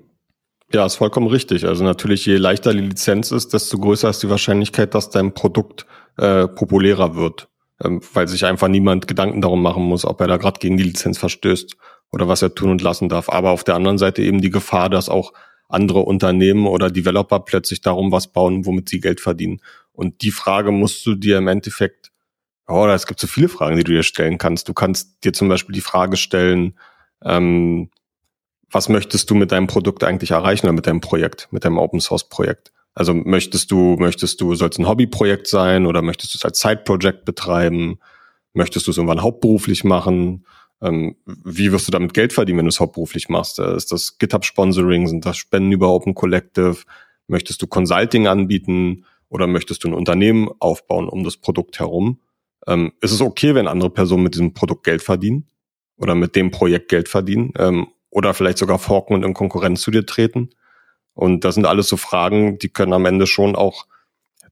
[0.72, 1.66] Ja, ist vollkommen richtig.
[1.66, 5.86] Also natürlich, je leichter die Lizenz ist, desto größer ist die Wahrscheinlichkeit, dass dein Produkt
[6.18, 7.48] äh, populärer wird,
[7.82, 10.84] ähm, weil sich einfach niemand Gedanken darum machen muss, ob er da gerade gegen die
[10.84, 11.76] Lizenz verstößt
[12.10, 13.28] oder was er tun und lassen darf.
[13.28, 15.32] Aber auf der anderen Seite eben die Gefahr, dass auch
[15.68, 19.60] andere Unternehmen oder Developer plötzlich darum was bauen, womit sie Geld verdienen.
[19.92, 22.10] Und die Frage musst du dir im Endeffekt,
[22.66, 24.68] oh, es gibt so viele Fragen, die du dir stellen kannst.
[24.68, 26.78] Du kannst dir zum Beispiel die Frage stellen,
[27.22, 27.90] ähm,
[28.70, 32.00] was möchtest du mit deinem Produkt eigentlich erreichen oder mit deinem Projekt, mit deinem Open
[32.00, 32.72] Source Projekt?
[32.94, 36.60] Also möchtest du, möchtest du, soll es ein Hobbyprojekt sein oder möchtest du es als
[36.60, 37.98] Side-Project betreiben?
[38.54, 40.44] Möchtest du es irgendwann hauptberuflich machen?
[40.80, 43.58] Ähm, wie wirst du damit Geld verdienen, wenn du es hauptberuflich machst?
[43.58, 45.06] Äh, ist das GitHub-Sponsoring?
[45.06, 46.78] Sind das Spenden über Open Collective?
[47.26, 52.20] Möchtest du Consulting anbieten oder möchtest du ein Unternehmen aufbauen um das Produkt herum?
[52.66, 55.48] Ähm, ist es okay, wenn andere Personen mit diesem Produkt Geld verdienen
[55.96, 57.52] oder mit dem Projekt Geld verdienen?
[57.56, 60.50] Ähm, oder vielleicht sogar forken und in Konkurrenz zu dir treten.
[61.18, 63.86] Und das sind alles so Fragen, die können am Ende schon auch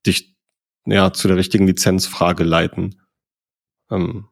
[0.05, 0.35] dich
[0.85, 3.01] ja zu der richtigen Lizenzfrage leiten.
[3.89, 4.27] Ähm,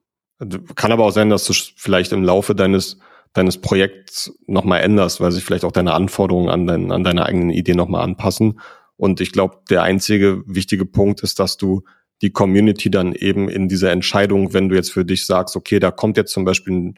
[0.75, 2.99] kann aber auch sein, dass du vielleicht im Laufe deines
[3.35, 7.51] deines Projekts nochmal änderst, weil sich vielleicht auch deine Anforderungen an, dein, an deine eigenen
[7.51, 8.61] Ideen nochmal anpassen.
[8.97, 11.83] Und ich glaube, der einzige wichtige Punkt ist, dass du
[12.21, 15.93] die Community dann eben in dieser Entscheidung, wenn du jetzt für dich sagst, okay, da
[15.93, 16.95] kommt jetzt zum Beispiel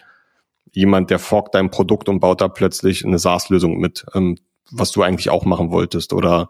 [0.73, 4.37] jemand, der forkt dein Produkt und baut da plötzlich eine SaaS-Lösung mit, ähm,
[4.71, 6.13] was du eigentlich auch machen wolltest.
[6.13, 6.49] Oder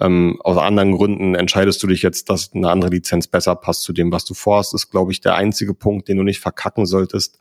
[0.00, 3.92] ähm, aus anderen Gründen entscheidest du dich jetzt, dass eine andere Lizenz besser passt zu
[3.92, 7.40] dem, was du vorhast, ist, glaube ich, der einzige Punkt, den du nicht verkacken solltest,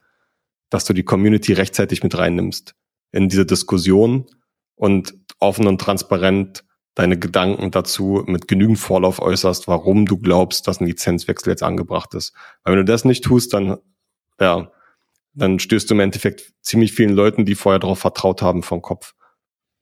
[0.70, 2.76] dass du die Community rechtzeitig mit reinnimmst
[3.12, 4.26] in diese Diskussion
[4.76, 6.64] und offen und transparent
[6.96, 12.14] deine Gedanken dazu mit genügend Vorlauf äußerst, warum du glaubst, dass ein Lizenzwechsel jetzt angebracht
[12.14, 12.34] ist.
[12.64, 13.78] Weil wenn du das nicht tust, dann
[14.40, 14.72] ja,
[15.34, 19.16] dann stößt du im Endeffekt ziemlich vielen Leuten, die vorher darauf vertraut haben, vom Kopf.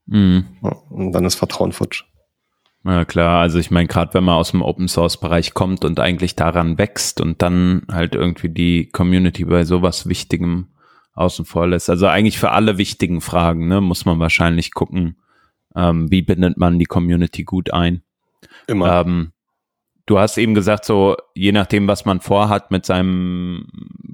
[0.05, 0.45] Mhm.
[0.89, 2.03] Und dann ist Vertrauen futsch.
[2.83, 5.99] Ja klar, also ich meine, gerade wenn man aus dem Open Source Bereich kommt und
[5.99, 10.69] eigentlich daran wächst und dann halt irgendwie die Community bei sowas Wichtigem
[11.13, 11.89] außen vor lässt.
[11.89, 15.17] Also eigentlich für alle wichtigen Fragen, ne, muss man wahrscheinlich gucken,
[15.75, 18.01] ähm, wie bindet man die Community gut ein.
[18.67, 19.01] Immer.
[19.01, 19.33] Ähm,
[20.11, 23.65] Du hast eben gesagt, so je nachdem, was man vorhat mit seinem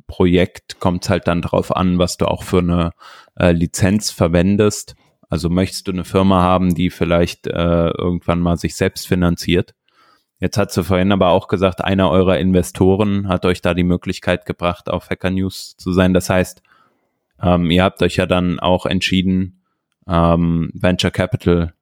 [0.05, 2.91] Projekt, kommt es halt dann darauf an, was du auch für eine
[3.35, 4.95] äh, Lizenz verwendest.
[5.29, 9.75] Also möchtest du eine Firma haben, die vielleicht äh, irgendwann mal sich selbst finanziert.
[10.39, 14.45] Jetzt hat sie vorhin aber auch gesagt, einer eurer Investoren hat euch da die Möglichkeit
[14.45, 16.13] gebracht, auf Hacker News zu sein.
[16.13, 16.61] Das heißt,
[17.41, 19.63] ähm, ihr habt euch ja dann auch entschieden,
[20.07, 21.73] ähm, Venture Capital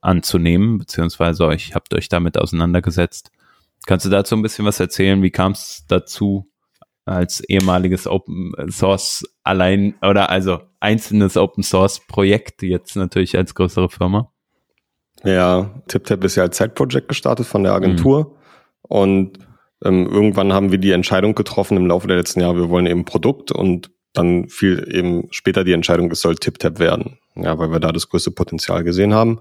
[0.00, 3.30] anzunehmen, beziehungsweise euch habt euch damit auseinandergesetzt.
[3.86, 5.22] Kannst du dazu ein bisschen was erzählen?
[5.22, 6.49] Wie kam es dazu,
[7.04, 13.88] als ehemaliges Open Source allein oder also einzelnes Open Source Projekt, jetzt natürlich als größere
[13.88, 14.32] Firma?
[15.24, 18.34] Ja, TipTap ist ja als Zeitprojekt gestartet von der Agentur mhm.
[18.82, 19.38] und
[19.84, 23.04] ähm, irgendwann haben wir die Entscheidung getroffen im Laufe der letzten Jahre, wir wollen eben
[23.04, 27.80] Produkt und dann fiel eben später die Entscheidung, es soll TipTap werden, ja, weil wir
[27.80, 29.40] da das größte Potenzial gesehen haben.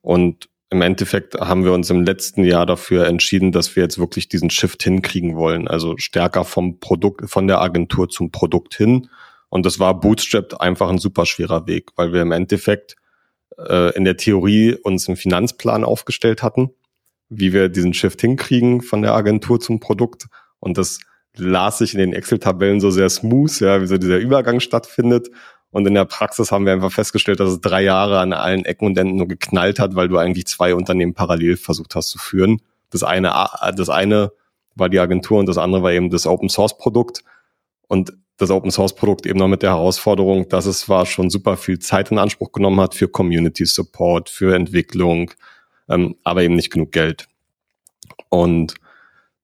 [0.00, 4.28] Und im Endeffekt haben wir uns im letzten Jahr dafür entschieden, dass wir jetzt wirklich
[4.28, 5.68] diesen Shift hinkriegen wollen.
[5.68, 9.08] Also stärker vom Produkt, von der Agentur zum Produkt hin.
[9.50, 12.96] Und das war Bootstrapped einfach ein super schwerer Weg, weil wir im Endeffekt
[13.58, 16.70] äh, in der Theorie uns einen Finanzplan aufgestellt hatten,
[17.28, 20.28] wie wir diesen Shift hinkriegen von der Agentur zum Produkt.
[20.58, 21.00] Und das
[21.36, 25.28] las sich in den Excel-Tabellen so sehr smooth, ja, wie so dieser Übergang stattfindet.
[25.72, 28.86] Und in der Praxis haben wir einfach festgestellt, dass es drei Jahre an allen Ecken
[28.86, 32.60] und Enden nur geknallt hat, weil du eigentlich zwei Unternehmen parallel versucht hast zu führen.
[32.90, 33.32] Das eine,
[33.74, 34.32] das eine
[34.74, 37.24] war die Agentur und das andere war eben das Open Source Produkt.
[37.88, 41.56] Und das Open Source Produkt eben noch mit der Herausforderung, dass es zwar schon super
[41.56, 45.30] viel Zeit in Anspruch genommen hat für Community Support, für Entwicklung,
[45.88, 47.28] ähm, aber eben nicht genug Geld.
[48.28, 48.74] Und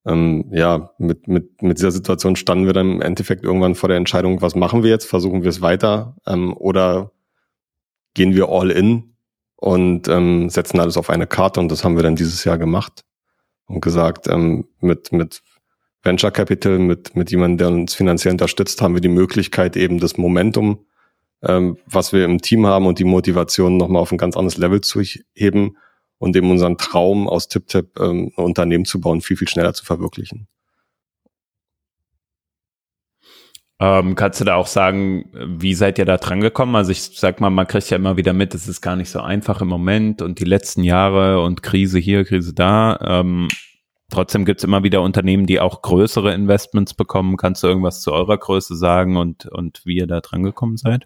[0.08, 3.98] ähm, ja, mit, mit, mit dieser Situation standen wir dann im Endeffekt irgendwann vor der
[3.98, 5.06] Entscheidung, was machen wir jetzt?
[5.06, 6.16] Versuchen wir es weiter?
[6.26, 7.12] Ähm, oder
[8.14, 9.14] gehen wir all in
[9.56, 11.60] und ähm, setzen alles auf eine Karte?
[11.60, 13.04] Und das haben wir dann dieses Jahr gemacht
[13.66, 15.42] und gesagt, ähm, mit, mit
[16.02, 20.16] Venture Capital, mit, mit jemandem, der uns finanziell unterstützt, haben wir die Möglichkeit, eben das
[20.16, 20.86] Momentum,
[21.42, 24.80] ähm, was wir im Team haben und die Motivation nochmal auf ein ganz anderes Level
[24.80, 25.02] zu
[25.34, 25.76] heben
[26.18, 29.84] und eben unseren Traum aus TipTap ähm, ein Unternehmen zu bauen, viel, viel schneller zu
[29.84, 30.48] verwirklichen.
[33.80, 36.74] Ähm, kannst du da auch sagen, wie seid ihr da dran gekommen?
[36.74, 39.20] Also ich sag mal, man kriegt ja immer wieder mit, es ist gar nicht so
[39.20, 42.98] einfach im Moment und die letzten Jahre und Krise hier, Krise da.
[43.00, 43.48] Ähm,
[44.10, 47.36] Trotzdem gibt's immer wieder Unternehmen, die auch größere Investments bekommen.
[47.36, 51.04] Kannst du irgendwas zu eurer Größe sagen und, und wie ihr da dran gekommen seid?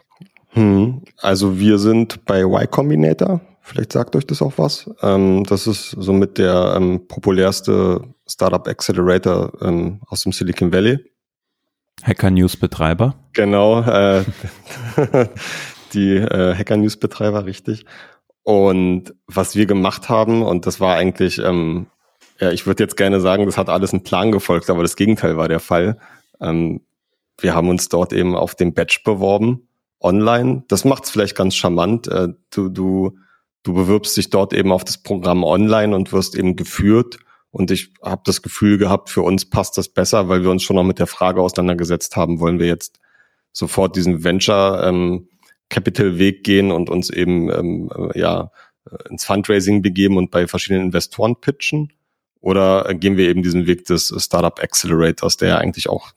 [0.53, 3.40] Hm, also wir sind bei Y Combinator.
[3.61, 4.90] Vielleicht sagt euch das auch was.
[5.03, 10.98] Ähm, das ist somit der ähm, populärste Startup Accelerator ähm, aus dem Silicon Valley.
[12.03, 13.14] Hacker News Betreiber.
[13.32, 14.24] Genau, äh,
[15.92, 17.86] die äh, Hacker News Betreiber, richtig.
[18.42, 21.86] Und was wir gemacht haben, und das war eigentlich, ähm,
[22.40, 25.36] ja, ich würde jetzt gerne sagen, das hat alles einen Plan gefolgt, aber das Gegenteil
[25.36, 25.98] war der Fall.
[26.40, 26.80] Ähm,
[27.38, 29.68] wir haben uns dort eben auf dem Batch beworben,
[30.03, 30.64] online.
[30.68, 32.09] Das macht es vielleicht ganz charmant.
[32.09, 33.18] Äh, du, du,
[33.62, 37.18] du bewirbst dich dort eben auf das Programm online und wirst eben geführt.
[37.50, 40.76] Und ich habe das Gefühl gehabt, für uns passt das besser, weil wir uns schon
[40.76, 42.98] noch mit der Frage auseinandergesetzt haben, wollen wir jetzt
[43.53, 45.28] sofort diesen Venture ähm,
[45.68, 48.50] Capital Weg gehen und uns eben ähm, äh, ja
[49.09, 51.92] ins Fundraising begeben und bei verschiedenen Investoren pitchen?
[52.40, 56.12] Oder gehen wir eben diesen Weg des Startup Accelerators, der eigentlich auch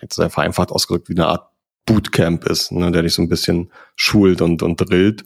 [0.00, 1.50] jetzt sehr vereinfacht ausgedrückt wie eine Art
[1.86, 5.24] Bootcamp ist, ne, der dich so ein bisschen schult und, und drillt.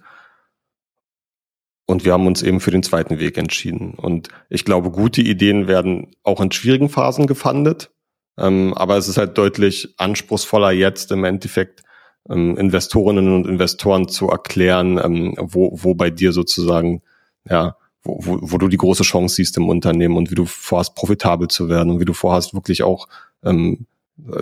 [1.87, 3.95] Und wir haben uns eben für den zweiten Weg entschieden.
[3.95, 7.91] Und ich glaube, gute Ideen werden auch in schwierigen Phasen gefundet.
[8.37, 11.83] Ähm, aber es ist halt deutlich anspruchsvoller jetzt im Endeffekt
[12.29, 17.03] ähm, Investorinnen und Investoren zu erklären, ähm, wo, wo bei dir sozusagen,
[17.49, 20.95] ja, wo, wo, wo du die große Chance siehst im Unternehmen und wie du vorhast,
[20.95, 23.09] profitabel zu werden und wie du vorhast, wirklich auch
[23.43, 23.87] ähm,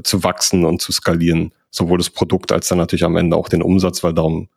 [0.03, 1.53] zu wachsen und zu skalieren.
[1.77, 4.49] Sowohl das Produkt als dann natürlich am Ende auch den Umsatz, weil darum,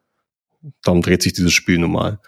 [0.84, 2.20] darum dreht sich dieses Spiel nun mal.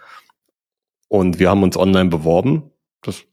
[1.08, 2.70] Und wir haben uns online beworben.
[3.02, 3.24] Das,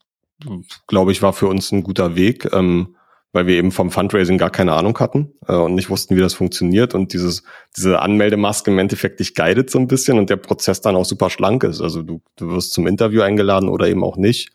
[0.88, 2.50] glaube ich, war für uns ein guter Weg.
[2.54, 2.96] Ähm,
[3.32, 6.34] weil wir eben vom Fundraising gar keine Ahnung hatten äh, und nicht wussten, wie das
[6.34, 7.44] funktioniert und dieses
[7.76, 11.30] diese Anmeldemaske im Endeffekt dich guidet so ein bisschen und der Prozess dann auch super
[11.30, 11.82] schlank ist.
[11.82, 14.52] Also du, du wirst zum Interview eingeladen oder eben auch nicht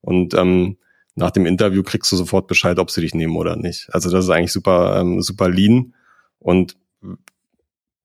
[0.00, 0.76] und ähm,
[1.14, 3.88] nach dem Interview kriegst du sofort Bescheid, ob sie dich nehmen oder nicht.
[3.92, 5.94] Also das ist eigentlich super ähm, super lean
[6.48, 6.76] und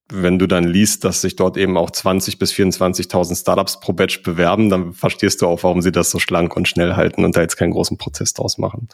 [0.09, 4.21] wenn du dann liest, dass sich dort eben auch 20 bis 24.000 Startups pro Batch
[4.21, 7.41] bewerben, dann verstehst du auch, warum sie das so schlank und schnell halten und da
[7.41, 8.89] jetzt keinen großen Prozess draus machen.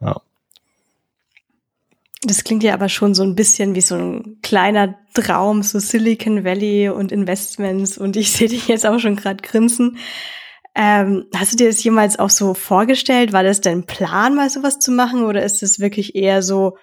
[0.00, 0.22] Ja.
[2.22, 6.42] Das klingt ja aber schon so ein bisschen wie so ein kleiner Traum, so Silicon
[6.42, 7.98] Valley und Investments.
[7.98, 9.98] Und ich sehe dich jetzt auch schon gerade grinsen.
[10.74, 13.34] Ähm, hast du dir das jemals auch so vorgestellt?
[13.34, 15.26] War das dein Plan, mal sowas zu machen?
[15.26, 16.78] Oder ist es wirklich eher so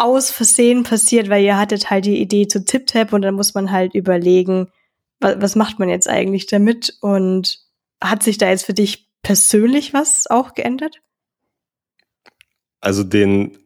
[0.00, 3.70] aus Versehen passiert, weil ihr hattet halt die Idee zu TipTap und dann muss man
[3.70, 4.68] halt überlegen,
[5.20, 6.96] was, was macht man jetzt eigentlich damit?
[7.00, 7.58] Und
[8.02, 11.00] hat sich da jetzt für dich persönlich was auch geändert?
[12.80, 13.58] Also den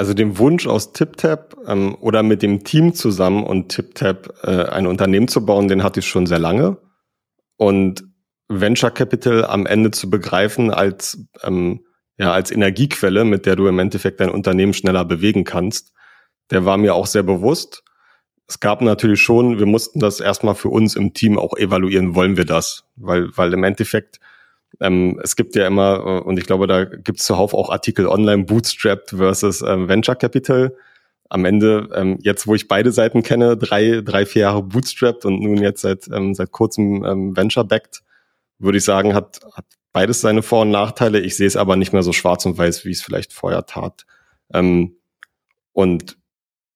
[0.00, 4.86] also dem Wunsch aus TipTap ähm, oder mit dem Team zusammen und TipTap äh, ein
[4.86, 6.78] Unternehmen zu bauen, den hatte ich schon sehr lange.
[7.58, 8.04] Und
[8.48, 11.84] Venture Capital am Ende zu begreifen als, ähm,
[12.20, 15.94] ja, als Energiequelle, mit der du im Endeffekt dein Unternehmen schneller bewegen kannst,
[16.50, 17.82] der war mir auch sehr bewusst.
[18.46, 22.36] Es gab natürlich schon, wir mussten das erstmal für uns im Team auch evaluieren, wollen
[22.36, 22.84] wir das?
[22.96, 24.20] Weil, weil im Endeffekt
[24.80, 28.06] ähm, es gibt ja immer, äh, und ich glaube, da gibt es zuhauf auch Artikel
[28.06, 30.76] online, Bootstrapped versus ähm, Venture Capital.
[31.30, 35.40] Am Ende, ähm, jetzt wo ich beide Seiten kenne, drei, drei, vier Jahre Bootstrapped und
[35.40, 38.02] nun jetzt seit, ähm, seit kurzem ähm, Venture-Backed,
[38.58, 41.20] würde ich sagen, hat, hat beides seine Vor- und Nachteile.
[41.20, 43.66] Ich sehe es aber nicht mehr so schwarz und weiß, wie ich es vielleicht vorher
[43.66, 44.06] tat.
[44.52, 44.96] Ähm,
[45.72, 46.18] und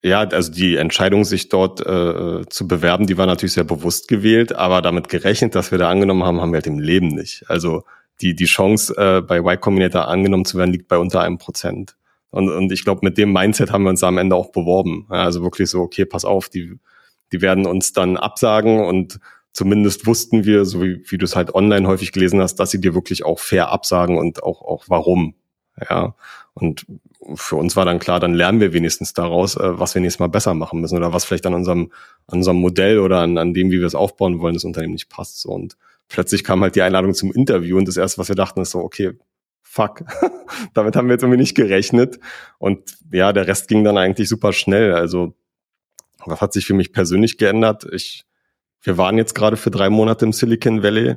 [0.03, 4.55] ja, also die Entscheidung, sich dort äh, zu bewerben, die war natürlich sehr bewusst gewählt,
[4.55, 7.45] aber damit gerechnet, dass wir da angenommen haben, haben wir halt im Leben nicht.
[7.49, 7.85] Also
[8.21, 11.97] die, die Chance, äh, bei Y Combinator angenommen zu werden, liegt bei unter einem Prozent.
[12.31, 15.07] Und, und ich glaube, mit dem Mindset haben wir uns am Ende auch beworben.
[15.09, 16.79] Also wirklich so, okay, pass auf, die,
[17.33, 19.21] die werden uns dann absagen und
[19.55, 22.81] zumindest wussten wir, so wie, wie du es halt online häufig gelesen hast, dass sie
[22.81, 25.35] dir wirklich auch fair absagen und auch, auch warum.
[25.89, 26.15] Ja,
[26.53, 26.87] und
[27.35, 30.29] für uns war dann klar, dann lernen wir wenigstens daraus, äh, was wir nächstes Mal
[30.29, 31.91] besser machen müssen oder was vielleicht an unserem,
[32.27, 35.09] an unserem Modell oder an, an dem, wie wir es aufbauen wollen, das Unternehmen nicht
[35.09, 35.41] passt.
[35.41, 35.51] So.
[35.51, 35.77] Und
[36.09, 38.81] plötzlich kam halt die Einladung zum Interview und das erste, was wir dachten, ist so,
[38.81, 39.13] okay,
[39.63, 40.05] fuck,
[40.75, 42.19] damit haben wir jetzt irgendwie nicht gerechnet.
[42.59, 44.93] Und ja, der Rest ging dann eigentlich super schnell.
[44.93, 45.35] Also,
[46.25, 47.87] was hat sich für mich persönlich geändert?
[47.93, 48.25] Ich,
[48.85, 51.17] wir waren jetzt gerade für drei Monate im Silicon Valley.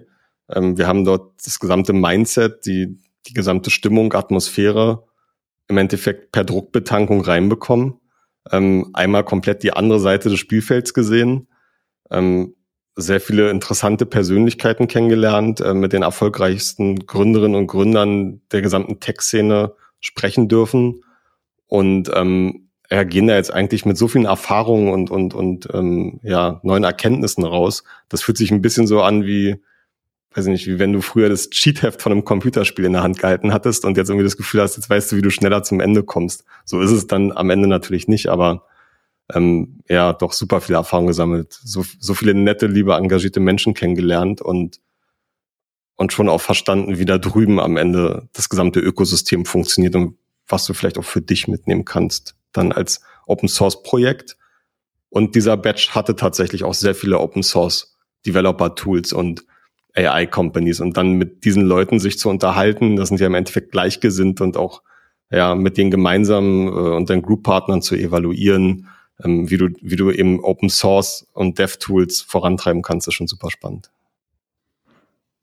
[0.50, 2.98] Ähm, wir haben dort das gesamte Mindset, die,
[3.28, 5.04] die gesamte Stimmung, Atmosphäre
[5.68, 8.00] im Endeffekt per Druckbetankung reinbekommen.
[8.52, 11.50] Ähm, einmal komplett die andere Seite des Spielfelds gesehen.
[12.10, 12.56] Ähm,
[12.96, 19.74] sehr viele interessante Persönlichkeiten kennengelernt, äh, mit den erfolgreichsten Gründerinnen und Gründern der gesamten Tech-Szene
[20.00, 21.04] sprechen dürfen.
[21.68, 26.20] Und ähm, ja, gehen da jetzt eigentlich mit so vielen Erfahrungen und, und, und ähm,
[26.24, 27.84] ja, neuen Erkenntnissen raus.
[28.10, 29.62] Das fühlt sich ein bisschen so an wie,
[30.34, 33.20] weiß ich nicht, wie wenn du früher das Cheatheft von einem Computerspiel in der Hand
[33.20, 35.82] gehalten hattest und jetzt irgendwie das Gefühl hast, jetzt weißt du, wie du schneller zum
[35.82, 36.46] Ende kommst.
[36.64, 38.64] So ist es dann am Ende natürlich nicht, aber
[39.34, 44.42] ähm, ja, doch super viel Erfahrung gesammelt, so, so viele nette, liebe, engagierte Menschen kennengelernt
[44.42, 44.80] und
[45.98, 50.16] und schon auch verstanden, wie da drüben am Ende das gesamte Ökosystem funktioniert und
[50.48, 54.38] was du vielleicht auch für dich mitnehmen kannst, dann als Open Source Projekt.
[55.10, 59.46] Und dieser Batch hatte tatsächlich auch sehr viele Open Source Developer Tools und
[59.96, 63.72] AI Companies und dann mit diesen Leuten sich zu unterhalten, das sind ja im Endeffekt
[63.72, 64.84] gleichgesinnt und auch
[65.32, 68.88] ja mit denen gemeinsam äh, und den Group Partnern zu evaluieren,
[69.24, 73.28] ähm, wie du wie du eben Open Source und Dev Tools vorantreiben kannst, ist schon
[73.28, 73.90] super spannend.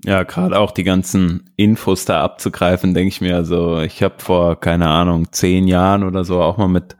[0.05, 3.36] Ja, gerade auch die ganzen Infos da abzugreifen, denke ich mir.
[3.36, 6.96] Also ich habe vor, keine Ahnung, zehn Jahren oder so auch mal mit,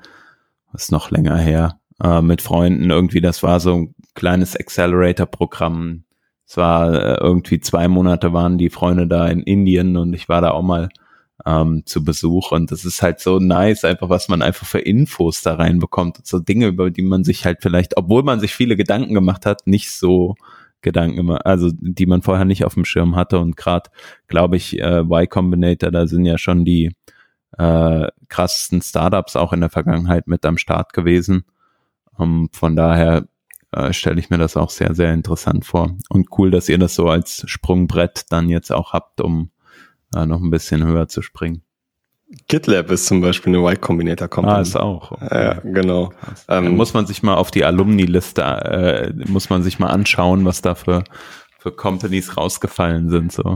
[0.73, 6.05] was ist noch länger her, äh, mit Freunden irgendwie, das war so ein kleines Accelerator-Programm.
[6.47, 10.41] Es war äh, irgendwie zwei Monate waren die Freunde da in Indien und ich war
[10.41, 10.89] da auch mal
[11.45, 15.43] ähm, zu Besuch und das ist halt so nice, einfach was man einfach für Infos
[15.43, 16.27] da reinbekommt.
[16.27, 19.67] So Dinge, über die man sich halt vielleicht, obwohl man sich viele Gedanken gemacht hat,
[19.67, 20.37] nicht so
[20.85, 23.91] Gedanken immer, also die man vorher nicht auf dem Schirm hatte und gerade,
[24.29, 26.95] glaube ich, äh, Y Combinator, da sind ja schon die
[27.59, 31.45] äh, krassesten Startups auch in der Vergangenheit mit am Start gewesen.
[32.17, 33.27] Um, von daher
[33.73, 35.97] äh, stelle ich mir das auch sehr, sehr interessant vor.
[36.09, 39.51] Und cool, dass ihr das so als Sprungbrett dann jetzt auch habt, um
[40.15, 41.63] äh, noch ein bisschen höher zu springen.
[42.49, 44.57] GitLab ist zum Beispiel eine Y Combinator Company.
[44.57, 45.13] Ah, ist auch.
[45.13, 45.45] Okay.
[45.45, 46.13] Ja, genau.
[46.49, 50.63] Ähm, muss man sich mal auf die Alumni-Liste, äh, muss man sich mal anschauen, was
[50.63, 51.05] da für,
[51.59, 53.55] für Companies rausgefallen sind, so.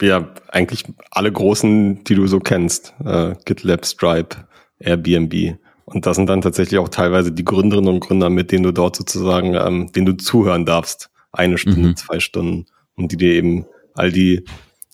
[0.00, 2.94] Ja, eigentlich alle großen, die du so kennst.
[3.04, 4.36] Äh, GitLab, Stripe,
[4.78, 5.58] Airbnb.
[5.84, 8.96] Und das sind dann tatsächlich auch teilweise die Gründerinnen und Gründer, mit denen du dort
[8.96, 11.10] sozusagen, ähm, denen du zuhören darfst.
[11.32, 11.96] Eine Stunde, mhm.
[11.96, 12.66] zwei Stunden.
[12.94, 14.44] Und die dir eben all die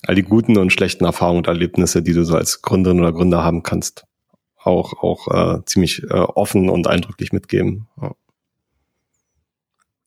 [0.06, 3.42] all die guten und schlechten Erfahrungen und Erlebnisse, die du so als Gründerin oder Gründer
[3.42, 4.04] haben kannst,
[4.62, 7.88] auch, auch äh, ziemlich äh, offen und eindrücklich mitgeben.
[8.00, 8.12] Ja.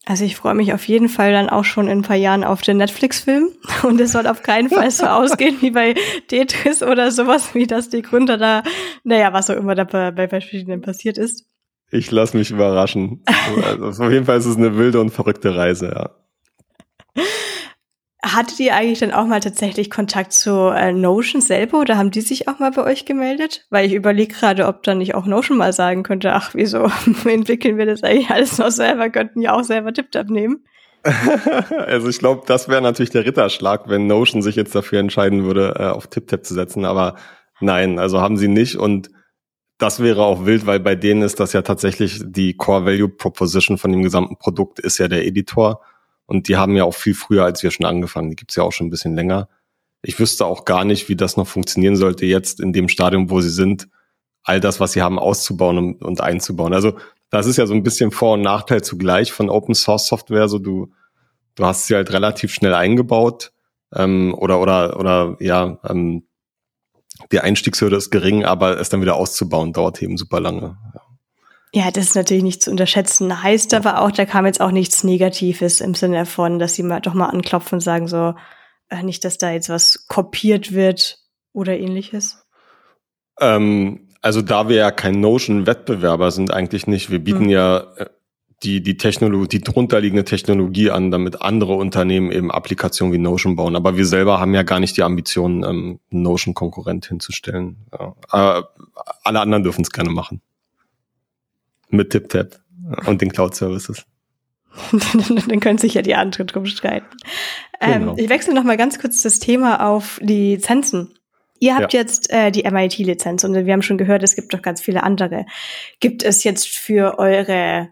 [0.10, 2.62] Also ich freue mich auf jeden Fall dann auch schon in ein paar Jahren auf
[2.62, 3.50] den Netflix-Film.
[3.84, 5.96] Und es soll auf keinen Fall so ausgehen wie bei
[6.30, 8.64] Tetris oder sowas, wie das die Gründer da,
[9.04, 11.46] naja, was auch immer da bei, bei verschiedenen passiert ist.
[11.92, 13.22] Ich lasse mich überraschen.
[13.82, 17.24] also auf jeden Fall ist es eine wilde und verrückte Reise, ja.
[18.24, 22.22] Hattet ihr eigentlich dann auch mal tatsächlich Kontakt zu äh, Notion selber oder haben die
[22.22, 23.68] sich auch mal bei euch gemeldet?
[23.70, 26.90] Weil ich überlege gerade, ob dann nicht auch Notion mal sagen könnte, ach, wieso
[27.26, 30.66] entwickeln wir das eigentlich alles noch selber, könnten ja auch selber TipTap nehmen.
[31.86, 35.76] also ich glaube, das wäre natürlich der Ritterschlag, wenn Notion sich jetzt dafür entscheiden würde,
[35.78, 36.86] äh, auf TipTap zu setzen.
[36.86, 37.16] Aber
[37.60, 39.10] nein, also haben sie nicht und
[39.78, 43.78] das wäre auch wild, weil bei denen ist das ja tatsächlich die Core Value Proposition
[43.78, 45.82] von dem gesamten Produkt ist ja der Editor.
[46.28, 48.30] Und die haben ja auch viel früher als wir schon angefangen.
[48.30, 49.50] Die gibt's ja auch schon ein bisschen länger.
[50.04, 53.42] Ich wüsste auch gar nicht, wie das noch funktionieren sollte, jetzt in dem Stadium, wo
[53.42, 53.88] sie sind,
[54.44, 56.74] all das, was sie haben, auszubauen und, und einzubauen.
[56.74, 56.98] Also
[57.30, 60.48] das ist ja so ein bisschen Vor- und Nachteil zugleich von Open Source Software.
[60.48, 60.92] So du,
[61.56, 63.52] du hast sie halt relativ schnell eingebaut
[63.94, 66.28] ähm, oder oder oder ja, ähm,
[67.32, 70.78] die Einstiegshürde ist gering, aber es dann wieder auszubauen dauert eben super lange.
[70.94, 71.02] Ja.
[71.74, 73.44] Ja, das ist natürlich nicht zu unterschätzen.
[73.44, 77.02] Heißt aber auch, da kam jetzt auch nichts Negatives im Sinne von, dass sie mal
[77.02, 78.36] doch mal anklopfen und sagen so,
[78.90, 81.20] äh, nicht, dass da jetzt was kopiert wird
[81.52, 82.46] oder ähnliches.
[83.40, 87.12] Ähm, also da wir ja kein Notion-Wettbewerber sind, eigentlich nicht.
[87.12, 87.50] Wir bieten hm.
[87.50, 88.06] ja äh,
[88.64, 93.76] die, die Technologie, die drunterliegende Technologie an, damit andere Unternehmen eben Applikationen wie Notion bauen.
[93.76, 97.86] Aber wir selber haben ja gar nicht die Ambition, ähm, Notion-Konkurrent hinzustellen.
[97.92, 98.16] Ja.
[98.30, 98.74] Aber
[99.24, 100.42] alle anderen dürfen es gerne machen
[101.90, 102.60] mit TipTap
[103.06, 104.06] und den Cloud Services.
[105.48, 107.18] dann können sich ja die anderen drum streiten.
[107.82, 108.16] Ähm, genau.
[108.18, 111.14] ich wechsle noch mal ganz kurz das Thema auf Lizenzen.
[111.60, 112.02] Ihr habt ja.
[112.02, 115.46] jetzt äh, die MIT-Lizenz und wir haben schon gehört, es gibt noch ganz viele andere.
[116.00, 117.90] Gibt es jetzt für eure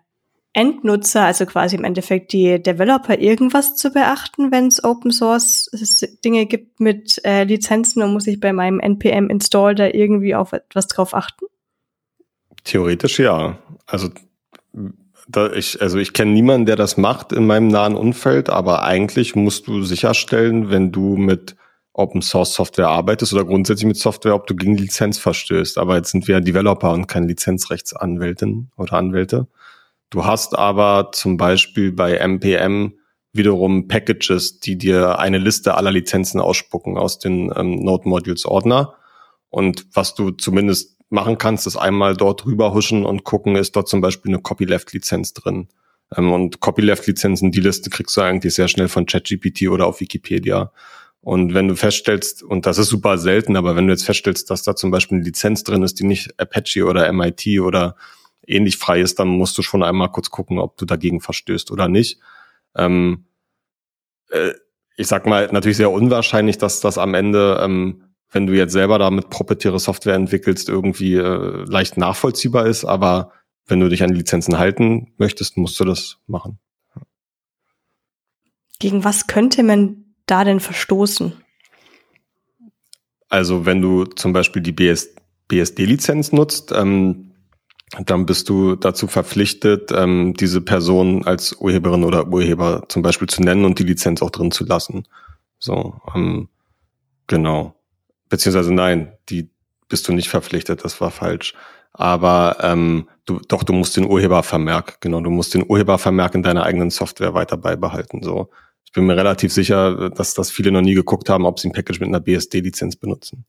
[0.53, 5.69] Endnutzer, also quasi im Endeffekt die Developer, irgendwas zu beachten, wenn es Open Source
[6.23, 10.53] Dinge gibt mit äh, Lizenzen und muss ich bei meinem NPM Install da irgendwie auf
[10.53, 11.45] etwas drauf achten?
[12.65, 13.57] Theoretisch ja.
[13.85, 14.09] Also
[15.27, 19.35] da ich, also ich kenne niemanden, der das macht in meinem nahen Umfeld, aber eigentlich
[19.35, 21.55] musst du sicherstellen, wenn du mit
[21.93, 25.77] Open Source Software arbeitest oder grundsätzlich mit Software, ob du gegen Lizenz verstößt.
[25.77, 29.47] Aber jetzt sind wir Developer und keine Lizenzrechtsanwältin oder Anwälte.
[30.09, 32.93] Du hast aber zum Beispiel bei MPM
[33.31, 38.95] wiederum Packages, die dir eine Liste aller Lizenzen ausspucken aus den ähm, Node Modules Ordner.
[39.49, 43.87] Und was du zumindest machen kannst, ist einmal dort rüber huschen und gucken, ist dort
[43.87, 45.69] zum Beispiel eine Copyleft-Lizenz drin.
[46.15, 50.71] Ähm, und Copyleft-Lizenzen, die Liste kriegst du eigentlich sehr schnell von ChatGPT oder auf Wikipedia.
[51.21, 54.61] Und wenn du feststellst, und das ist super selten, aber wenn du jetzt feststellst, dass
[54.61, 57.95] da zum Beispiel eine Lizenz drin ist, die nicht Apache oder MIT oder
[58.45, 61.87] ähnlich frei ist, dann musst du schon einmal kurz gucken, ob du dagegen verstößt oder
[61.87, 62.19] nicht.
[62.75, 63.25] Ähm,
[64.29, 64.51] äh,
[64.97, 68.99] ich sag mal, natürlich sehr unwahrscheinlich, dass das am Ende, ähm, wenn du jetzt selber
[68.99, 73.31] damit proprietäre Software entwickelst, irgendwie äh, leicht nachvollziehbar ist, aber
[73.67, 76.59] wenn du dich an Lizenzen halten möchtest, musst du das machen.
[78.79, 81.33] Gegen was könnte man da denn verstoßen?
[83.29, 85.15] Also wenn du zum Beispiel die BS,
[85.47, 87.31] BSD-Lizenz nutzt, ähm,
[88.05, 93.41] dann bist du dazu verpflichtet, ähm, diese Person als Urheberin oder Urheber zum Beispiel zu
[93.41, 95.07] nennen und die Lizenz auch drin zu lassen.
[95.59, 96.49] So, ähm,
[97.27, 97.74] genau.
[98.35, 99.49] Beziehungsweise nein, die
[99.87, 101.53] bist du nicht verpflichtet, das war falsch.
[101.93, 106.63] Aber ähm, du, doch, du musst den Urhebervermerk, genau, du musst den Urhebervermerk in deiner
[106.63, 108.21] eigenen Software weiter beibehalten.
[108.21, 108.49] So,
[108.83, 111.71] ich bin mir relativ sicher, dass das viele noch nie geguckt haben, ob sie ein
[111.71, 113.45] Package mit einer BSD-Lizenz benutzen.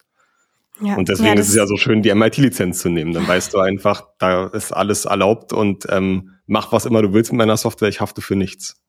[0.81, 3.13] Ja, und deswegen ja, ist es ja so schön, die MIT-Lizenz zu nehmen.
[3.13, 7.33] Dann weißt du einfach, da ist alles erlaubt und ähm, mach was immer du willst
[7.33, 8.81] mit meiner Software, ich hafte für nichts.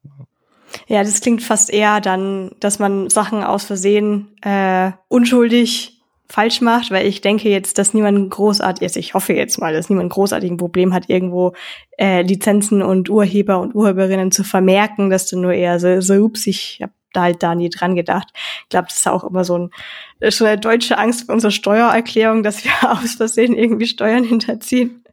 [0.87, 6.91] Ja, das klingt fast eher dann, dass man Sachen aus Versehen äh, unschuldig falsch macht,
[6.91, 10.51] weil ich denke jetzt, dass niemand großartig, also ich hoffe jetzt mal, dass niemand großartig
[10.51, 11.53] ein Problem hat, irgendwo
[11.97, 16.45] äh, Lizenzen und Urheber und Urheberinnen zu vermerken, dass du nur eher so, so ups,
[16.47, 18.27] ich hab da halt da nie dran gedacht.
[18.63, 22.43] Ich glaube, das ist auch immer so ein, schon eine deutsche Angst bei unserer Steuererklärung,
[22.43, 25.03] dass wir aus Versehen irgendwie Steuern hinterziehen.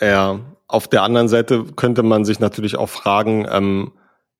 [0.00, 3.92] Ja, auf der anderen Seite könnte man sich natürlich auch fragen, ähm,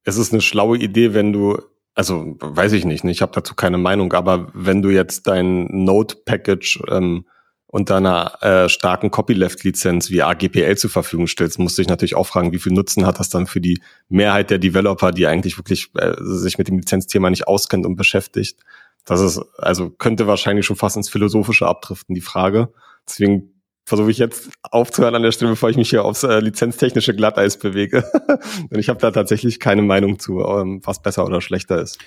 [0.04, 1.58] es ist eine schlaue Idee, wenn du,
[1.94, 6.82] also weiß ich nicht, ich habe dazu keine Meinung, aber wenn du jetzt dein Node-Package
[6.90, 7.24] ähm,
[7.66, 12.26] unter einer äh, starken Copyleft-Lizenz wie AGPL zur Verfügung stellst, musst du dich natürlich auch
[12.26, 15.90] fragen, wie viel Nutzen hat das dann für die Mehrheit der Developer, die eigentlich wirklich
[15.96, 18.60] äh, sich mit dem Lizenzthema nicht auskennt und beschäftigt.
[19.04, 22.72] Das ist, also könnte wahrscheinlich schon fast ins Philosophische abdriften, die Frage.
[23.06, 23.57] Deswegen
[23.88, 27.58] versuche ich jetzt aufzuhören an der Stelle, bevor ich mich hier aufs äh, lizenztechnische Glatteis
[27.58, 28.04] bewege.
[28.70, 31.98] Und ich habe da tatsächlich keine Meinung zu, ähm, was besser oder schlechter ist.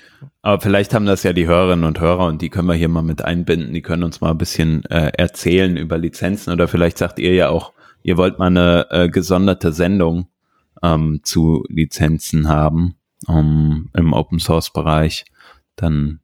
[0.43, 3.01] Aber vielleicht haben das ja die Hörerinnen und Hörer und die können wir hier mal
[3.01, 3.73] mit einbinden.
[3.73, 7.49] Die können uns mal ein bisschen äh, erzählen über Lizenzen oder vielleicht sagt ihr ja
[7.49, 7.73] auch,
[8.03, 10.27] ihr wollt mal eine äh, gesonderte Sendung
[10.83, 12.95] ähm, zu Lizenzen haben
[13.27, 15.25] um, im Open Source Bereich.
[15.75, 16.19] Dann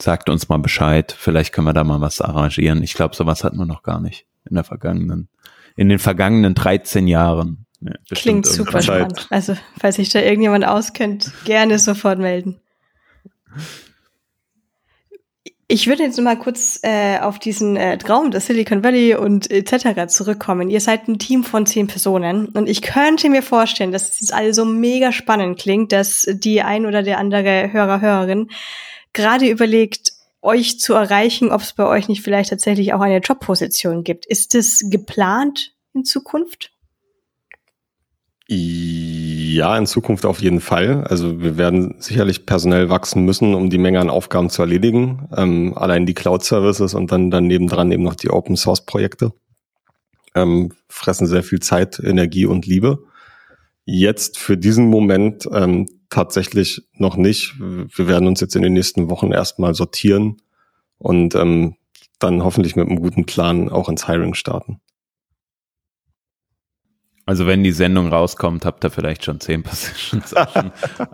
[0.00, 1.14] sagt uns mal Bescheid.
[1.16, 2.82] Vielleicht können wir da mal was arrangieren.
[2.82, 5.28] Ich glaube, sowas hatten wir noch gar nicht in der vergangenen,
[5.76, 7.66] in den vergangenen 13 Jahren.
[7.80, 8.84] Ja, Klingt super Zeit.
[8.84, 9.26] spannend.
[9.30, 12.60] Also, falls sich da irgendjemand auskennt, gerne sofort melden.
[15.66, 20.06] Ich würde jetzt mal kurz äh, auf diesen äh, Traum des Silicon Valley und etc.
[20.08, 20.68] zurückkommen.
[20.68, 24.56] Ihr seid ein Team von zehn Personen und ich könnte mir vorstellen, dass das alles
[24.56, 28.48] so mega spannend klingt, dass die ein oder der andere Hörer, Hörerin
[29.14, 30.11] gerade überlegt,
[30.42, 34.26] euch zu erreichen, ob es bei euch nicht vielleicht tatsächlich auch eine Jobposition gibt.
[34.26, 36.72] Ist das geplant in Zukunft?
[38.48, 41.04] Ja, in Zukunft auf jeden Fall.
[41.04, 45.28] Also wir werden sicherlich personell wachsen müssen, um die Menge an Aufgaben zu erledigen.
[45.34, 49.32] Ähm, allein die Cloud-Services und dann daneben dran eben noch die Open-Source-Projekte
[50.34, 53.04] ähm, fressen sehr viel Zeit, Energie und Liebe.
[53.84, 57.54] Jetzt für diesen Moment ähm, tatsächlich noch nicht.
[57.58, 60.36] Wir werden uns jetzt in den nächsten Wochen erstmal sortieren
[60.98, 61.76] und ähm,
[62.18, 64.80] dann hoffentlich mit einem guten Plan auch ins Hiring starten.
[67.24, 70.34] Also wenn die Sendung rauskommt, habt ihr vielleicht schon zehn Positions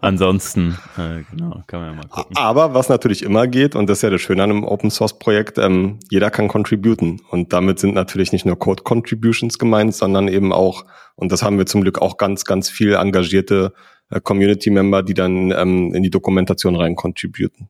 [0.00, 2.36] Ansonsten, äh, genau, kann man ja mal gucken.
[2.36, 5.18] Aber was natürlich immer geht, und das ist ja das Schöne an einem Open Source
[5.18, 7.20] Projekt, ähm, jeder kann contributen.
[7.30, 11.59] Und damit sind natürlich nicht nur Code Contributions gemeint, sondern eben auch, und das haben
[11.59, 13.74] wir zum Glück auch ganz, ganz viel engagierte
[14.11, 17.68] äh, Community-Member, die dann ähm, in die Dokumentation rein contributen,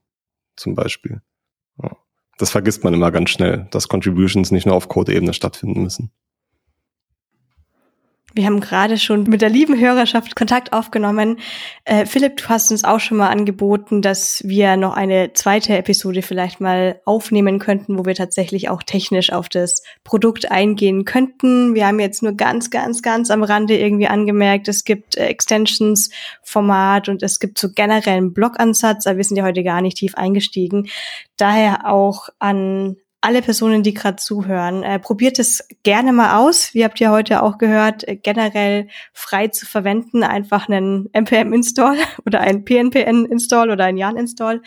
[0.55, 1.23] zum Beispiel.
[1.83, 1.91] Ja.
[2.39, 6.13] Das vergisst man immer ganz schnell, dass Contributions nicht nur auf Code-Ebene stattfinden müssen.
[8.35, 11.39] Wir haben gerade schon mit der lieben Hörerschaft Kontakt aufgenommen.
[11.85, 16.21] Äh, Philipp, du hast uns auch schon mal angeboten, dass wir noch eine zweite Episode
[16.21, 21.75] vielleicht mal aufnehmen könnten, wo wir tatsächlich auch technisch auf das Produkt eingehen könnten.
[21.75, 26.11] Wir haben jetzt nur ganz, ganz, ganz am Rande irgendwie angemerkt, es gibt äh, Extensions,
[26.43, 30.15] Format und es gibt so generellen Blogansatz, aber wir sind ja heute gar nicht tief
[30.17, 30.89] eingestiegen.
[31.39, 36.73] Daher auch an alle Personen, die gerade zuhören, äh, probiert es gerne mal aus.
[36.75, 41.97] Wie habt ihr heute auch gehört, äh, generell frei zu verwenden, einfach einen npm-Install
[42.27, 44.63] oder einen PNPN-Install oder einen YARN-Install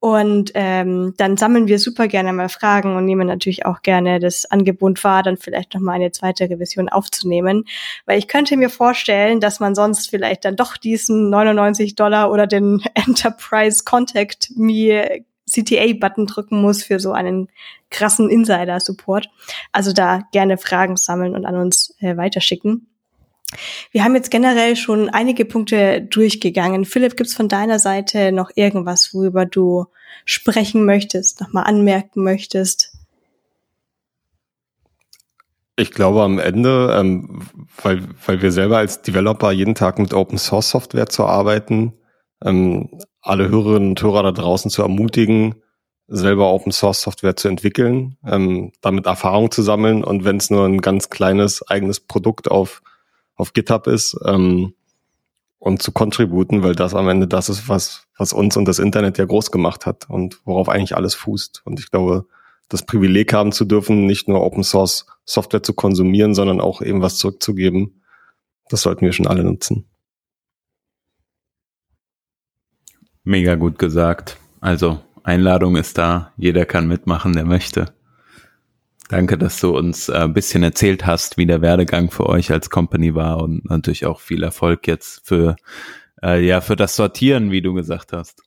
[0.00, 4.44] Und ähm, dann sammeln wir super gerne mal Fragen und nehmen natürlich auch gerne das
[4.44, 7.64] Angebot wahr, dann vielleicht nochmal eine zweite Revision aufzunehmen.
[8.06, 12.46] Weil ich könnte mir vorstellen, dass man sonst vielleicht dann doch diesen 99 Dollar oder
[12.46, 17.48] den Enterprise Contact Me CTA-Button drücken muss für so einen
[17.90, 19.28] krassen Insider-Support.
[19.72, 22.86] Also da gerne Fragen sammeln und an uns äh, weiterschicken.
[23.92, 26.84] Wir haben jetzt generell schon einige Punkte durchgegangen.
[26.84, 29.86] Philipp, gibt's von deiner Seite noch irgendwas, worüber du
[30.24, 32.92] sprechen möchtest, nochmal anmerken möchtest?
[35.76, 37.42] Ich glaube am Ende, ähm,
[37.82, 41.94] weil, weil wir selber als Developer jeden Tag mit Open Source Software zu arbeiten,
[42.44, 42.90] ähm,
[43.28, 45.56] alle Hörerinnen und Hörer da draußen zu ermutigen,
[46.08, 50.64] selber Open Source Software zu entwickeln, ähm, damit Erfahrung zu sammeln und wenn es nur
[50.64, 52.82] ein ganz kleines eigenes Produkt auf,
[53.36, 54.74] auf GitHub ist ähm,
[55.58, 59.18] und zu contributen, weil das am Ende das ist, was, was uns und das Internet
[59.18, 61.62] ja groß gemacht hat und worauf eigentlich alles fußt.
[61.64, 62.26] Und ich glaube,
[62.70, 67.02] das Privileg haben zu dürfen, nicht nur Open Source Software zu konsumieren, sondern auch eben
[67.02, 68.02] was zurückzugeben,
[68.70, 69.86] das sollten wir schon alle nutzen.
[73.28, 74.38] Mega gut gesagt.
[74.62, 77.92] Also Einladung ist da, jeder kann mitmachen, der möchte.
[79.10, 82.70] Danke, dass du uns ein äh, bisschen erzählt hast, wie der Werdegang für euch als
[82.70, 85.56] Company war und natürlich auch viel Erfolg jetzt für
[86.22, 88.44] äh, ja für das Sortieren, wie du gesagt hast.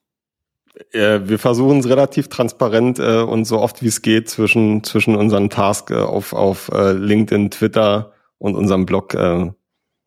[0.92, 5.52] Wir versuchen es relativ transparent äh, und so oft wie es geht zwischen zwischen unseren
[5.52, 9.52] Task äh, auf auf äh, LinkedIn, Twitter und unserem Blog äh,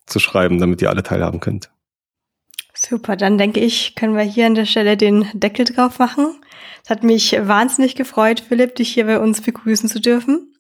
[0.07, 1.71] zu schreiben, damit ihr alle teilhaben könnt.
[2.87, 6.41] Super, dann denke ich, können wir hier an der Stelle den Deckel drauf machen.
[6.83, 10.55] Es hat mich wahnsinnig gefreut, Philipp, dich hier bei uns begrüßen zu dürfen.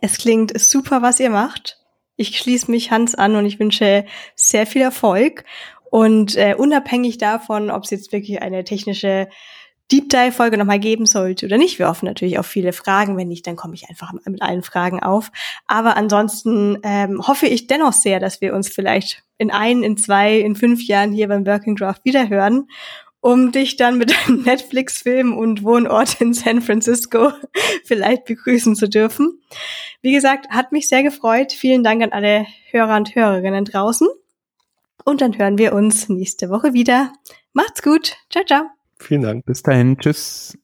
[0.00, 1.78] Es klingt super, was ihr macht.
[2.16, 4.04] Ich schließe mich Hans an und ich wünsche
[4.34, 5.44] sehr viel Erfolg.
[5.90, 9.28] Und äh, unabhängig davon, ob es jetzt wirklich eine technische
[9.92, 11.78] Deep Dive Folge nochmal geben sollte oder nicht.
[11.78, 13.18] Wir hoffen natürlich auf viele Fragen.
[13.18, 15.30] Wenn nicht, dann komme ich einfach mit allen Fragen auf.
[15.66, 20.38] Aber ansonsten ähm, hoffe ich dennoch sehr, dass wir uns vielleicht in ein, in zwei,
[20.38, 22.68] in fünf Jahren hier beim Working Draft wiederhören,
[23.20, 27.32] um dich dann mit einem Netflix-Film und Wohnort in San Francisco
[27.84, 29.40] vielleicht begrüßen zu dürfen.
[30.00, 31.52] Wie gesagt, hat mich sehr gefreut.
[31.52, 34.08] Vielen Dank an alle Hörer und Hörerinnen draußen.
[35.04, 37.12] Und dann hören wir uns nächste Woche wieder.
[37.52, 38.16] Macht's gut.
[38.30, 38.81] Ciao, ciao.
[39.02, 39.44] Vielen Dank.
[39.44, 39.98] Bis dahin.
[39.98, 40.56] Tschüss.